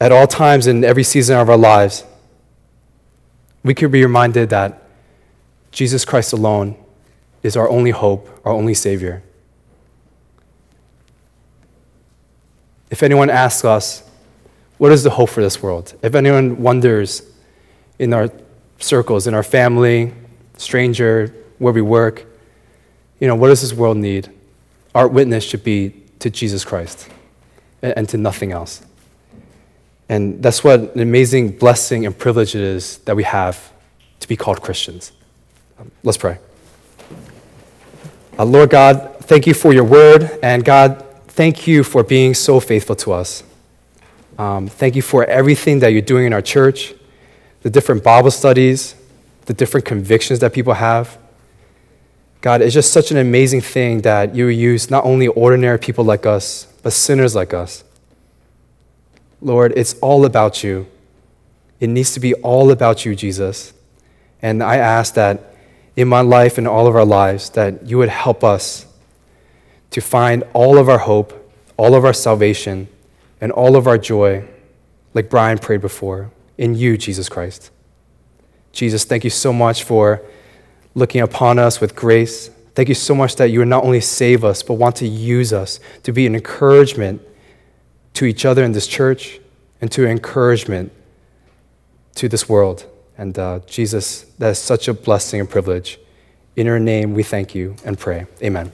at 0.00 0.12
all 0.12 0.26
times 0.26 0.66
in 0.66 0.84
every 0.84 1.04
season 1.04 1.38
of 1.38 1.48
our 1.48 1.56
lives, 1.56 2.04
we 3.62 3.74
could 3.74 3.92
be 3.92 4.02
reminded 4.02 4.50
that 4.50 4.82
Jesus 5.70 6.04
Christ 6.04 6.32
alone 6.32 6.76
is 7.42 7.56
our 7.56 7.68
only 7.68 7.90
hope, 7.90 8.28
our 8.44 8.52
only 8.52 8.74
Savior. 8.74 9.22
If 12.90 13.02
anyone 13.02 13.30
asks 13.30 13.64
us, 13.64 14.02
what 14.78 14.92
is 14.92 15.02
the 15.02 15.10
hope 15.10 15.30
for 15.30 15.40
this 15.40 15.62
world? 15.62 15.94
If 16.02 16.14
anyone 16.14 16.60
wonders 16.60 17.22
in 17.98 18.12
our 18.12 18.28
circles, 18.78 19.26
in 19.26 19.34
our 19.34 19.42
family, 19.44 20.12
stranger, 20.56 21.34
where 21.58 21.72
we 21.72 21.82
work, 21.82 22.26
you 23.20 23.28
know, 23.28 23.34
what 23.34 23.48
does 23.48 23.60
this 23.60 23.72
world 23.72 23.96
need? 23.96 24.30
Our 24.94 25.06
witness 25.08 25.44
should 25.44 25.62
be 25.62 25.94
to 26.18 26.30
Jesus 26.30 26.64
Christ 26.64 27.08
and 27.82 28.08
to 28.08 28.16
nothing 28.16 28.52
else. 28.52 28.84
And 30.08 30.42
that's 30.42 30.62
what 30.62 30.80
an 30.94 31.00
amazing 31.00 31.56
blessing 31.56 32.04
and 32.04 32.16
privilege 32.16 32.54
it 32.54 32.60
is 32.60 32.98
that 32.98 33.16
we 33.16 33.22
have 33.22 33.72
to 34.20 34.28
be 34.28 34.36
called 34.36 34.60
Christians. 34.60 35.12
Um, 35.78 35.90
let's 36.02 36.18
pray. 36.18 36.38
Uh, 38.38 38.44
Lord 38.44 38.70
God, 38.70 39.16
thank 39.20 39.46
you 39.46 39.54
for 39.54 39.72
your 39.72 39.84
word. 39.84 40.38
And 40.42 40.64
God, 40.64 41.04
thank 41.28 41.66
you 41.66 41.84
for 41.84 42.02
being 42.02 42.34
so 42.34 42.60
faithful 42.60 42.96
to 42.96 43.12
us. 43.12 43.42
Um, 44.38 44.68
thank 44.68 44.96
you 44.96 45.02
for 45.02 45.24
everything 45.24 45.78
that 45.80 45.88
you're 45.88 46.02
doing 46.02 46.26
in 46.26 46.32
our 46.32 46.42
church, 46.42 46.94
the 47.62 47.70
different 47.70 48.02
Bible 48.02 48.30
studies, 48.30 48.94
the 49.46 49.54
different 49.54 49.86
convictions 49.86 50.40
that 50.40 50.52
people 50.52 50.74
have. 50.74 51.18
God, 52.40 52.60
it's 52.60 52.74
just 52.74 52.92
such 52.92 53.10
an 53.10 53.16
amazing 53.16 53.60
thing 53.60 54.02
that 54.02 54.34
you 54.34 54.46
use 54.48 54.90
not 54.90 55.04
only 55.04 55.28
ordinary 55.28 55.78
people 55.78 56.04
like 56.04 56.26
us, 56.26 56.66
but 56.82 56.92
sinners 56.92 57.34
like 57.34 57.54
us 57.54 57.84
Lord, 59.42 59.72
it's 59.76 59.94
all 59.94 60.24
about 60.24 60.62
you. 60.62 60.86
It 61.80 61.88
needs 61.88 62.14
to 62.14 62.20
be 62.20 62.32
all 62.34 62.70
about 62.70 63.04
you, 63.04 63.16
Jesus. 63.16 63.74
And 64.40 64.62
I 64.62 64.76
ask 64.76 65.14
that 65.14 65.56
in 65.96 66.06
my 66.08 66.20
life 66.20 66.58
and 66.58 66.68
all 66.68 66.86
of 66.86 66.94
our 66.94 67.04
lives, 67.04 67.50
that 67.50 67.84
you 67.84 67.98
would 67.98 68.08
help 68.08 68.44
us 68.44 68.86
to 69.90 70.00
find 70.00 70.44
all 70.52 70.78
of 70.78 70.88
our 70.88 70.98
hope, 70.98 71.52
all 71.76 71.94
of 71.94 72.04
our 72.04 72.12
salvation, 72.12 72.88
and 73.40 73.50
all 73.50 73.76
of 73.76 73.88
our 73.88 73.98
joy, 73.98 74.48
like 75.12 75.28
Brian 75.28 75.58
prayed 75.58 75.80
before, 75.80 76.30
in 76.56 76.76
you, 76.76 76.96
Jesus 76.96 77.28
Christ. 77.28 77.70
Jesus, 78.72 79.04
thank 79.04 79.24
you 79.24 79.30
so 79.30 79.52
much 79.52 79.84
for 79.84 80.22
looking 80.94 81.20
upon 81.20 81.58
us 81.58 81.80
with 81.80 81.94
grace. 81.94 82.50
Thank 82.74 82.88
you 82.88 82.94
so 82.94 83.14
much 83.14 83.36
that 83.36 83.50
you 83.50 83.60
would 83.60 83.68
not 83.68 83.84
only 83.84 84.00
save 84.00 84.44
us, 84.44 84.62
but 84.62 84.74
want 84.74 84.96
to 84.96 85.06
use 85.06 85.52
us 85.52 85.78
to 86.04 86.12
be 86.12 86.26
an 86.26 86.34
encouragement 86.34 87.22
to 88.14 88.24
each 88.24 88.44
other 88.44 88.64
in 88.64 88.72
this 88.72 88.86
church 88.86 89.40
and 89.80 89.90
to 89.92 90.06
encouragement 90.06 90.92
to 92.14 92.28
this 92.28 92.48
world. 92.48 92.86
And 93.18 93.38
uh, 93.38 93.60
Jesus, 93.66 94.22
that 94.38 94.50
is 94.50 94.58
such 94.58 94.88
a 94.88 94.94
blessing 94.94 95.40
and 95.40 95.48
privilege. 95.48 95.98
In 96.56 96.66
your 96.66 96.78
name, 96.78 97.14
we 97.14 97.22
thank 97.22 97.54
you 97.54 97.76
and 97.84 97.98
pray. 97.98 98.26
Amen. 98.42 98.72